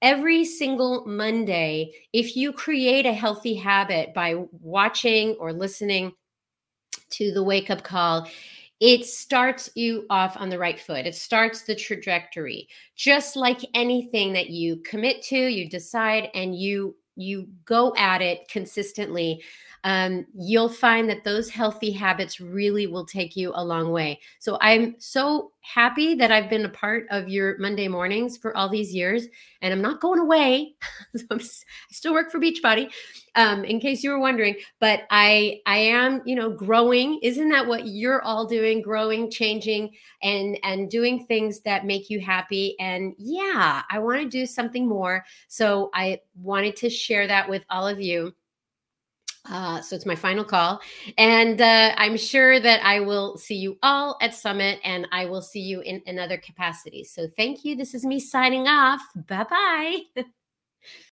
every 0.00 0.44
single 0.44 1.04
Monday, 1.06 1.92
if 2.12 2.36
you 2.36 2.52
create 2.52 3.04
a 3.04 3.12
healthy 3.12 3.54
habit 3.54 4.14
by 4.14 4.36
watching 4.50 5.36
or 5.38 5.52
listening 5.52 6.12
to 7.10 7.32
the 7.32 7.42
wake 7.42 7.68
up 7.68 7.82
call, 7.82 8.28
it 8.80 9.04
starts 9.04 9.70
you 9.74 10.06
off 10.08 10.36
on 10.38 10.48
the 10.48 10.58
right 10.58 10.80
foot. 10.80 11.06
It 11.06 11.14
starts 11.14 11.62
the 11.62 11.74
trajectory. 11.74 12.68
Just 12.96 13.36
like 13.36 13.60
anything 13.74 14.32
that 14.32 14.50
you 14.50 14.76
commit 14.78 15.22
to, 15.24 15.36
you 15.36 15.68
decide 15.68 16.30
and 16.34 16.56
you 16.56 16.96
you 17.16 17.48
go 17.66 17.94
at 17.96 18.22
it 18.22 18.48
consistently 18.48 19.42
um, 19.84 20.26
you'll 20.34 20.68
find 20.68 21.08
that 21.08 21.24
those 21.24 21.48
healthy 21.48 21.90
habits 21.90 22.40
really 22.40 22.86
will 22.86 23.06
take 23.06 23.36
you 23.36 23.52
a 23.54 23.64
long 23.64 23.90
way. 23.90 24.20
So 24.38 24.58
I'm 24.60 24.96
so 24.98 25.52
happy 25.62 26.14
that 26.14 26.30
I've 26.30 26.50
been 26.50 26.64
a 26.64 26.70
part 26.70 27.06
of 27.10 27.28
your 27.28 27.56
Monday 27.58 27.88
mornings 27.88 28.36
for 28.36 28.56
all 28.56 28.68
these 28.68 28.94
years, 28.94 29.26
and 29.62 29.72
I'm 29.72 29.80
not 29.80 30.00
going 30.00 30.20
away. 30.20 30.74
I 31.30 31.38
still 31.90 32.12
work 32.12 32.30
for 32.30 32.40
Beachbody, 32.40 32.90
um, 33.36 33.64
in 33.64 33.80
case 33.80 34.02
you 34.02 34.10
were 34.10 34.18
wondering. 34.18 34.56
But 34.80 35.02
I, 35.10 35.60
I 35.66 35.78
am, 35.78 36.22
you 36.26 36.36
know, 36.36 36.50
growing. 36.50 37.18
Isn't 37.22 37.48
that 37.50 37.66
what 37.66 37.86
you're 37.86 38.22
all 38.22 38.46
doing? 38.46 38.82
Growing, 38.82 39.30
changing, 39.30 39.90
and 40.22 40.58
and 40.62 40.90
doing 40.90 41.24
things 41.26 41.60
that 41.60 41.86
make 41.86 42.10
you 42.10 42.20
happy. 42.20 42.76
And 42.78 43.14
yeah, 43.18 43.82
I 43.90 43.98
want 43.98 44.20
to 44.20 44.28
do 44.28 44.44
something 44.44 44.86
more. 44.86 45.24
So 45.48 45.90
I 45.94 46.20
wanted 46.34 46.76
to 46.76 46.90
share 46.90 47.26
that 47.26 47.48
with 47.48 47.64
all 47.70 47.86
of 47.86 48.00
you. 48.00 48.34
Uh, 49.48 49.80
so 49.80 49.96
it's 49.96 50.06
my 50.06 50.14
final 50.14 50.44
call. 50.44 50.80
And 51.16 51.60
uh, 51.60 51.94
I'm 51.96 52.16
sure 52.16 52.60
that 52.60 52.84
I 52.84 53.00
will 53.00 53.38
see 53.38 53.56
you 53.56 53.78
all 53.82 54.18
at 54.20 54.34
Summit 54.34 54.78
and 54.84 55.06
I 55.12 55.26
will 55.26 55.42
see 55.42 55.60
you 55.60 55.80
in 55.80 56.02
another 56.06 56.36
capacity. 56.36 57.04
So 57.04 57.26
thank 57.36 57.64
you. 57.64 57.74
This 57.74 57.94
is 57.94 58.04
me 58.04 58.20
signing 58.20 58.68
off. 58.68 59.00
Bye 59.26 59.46
bye. 59.48 60.24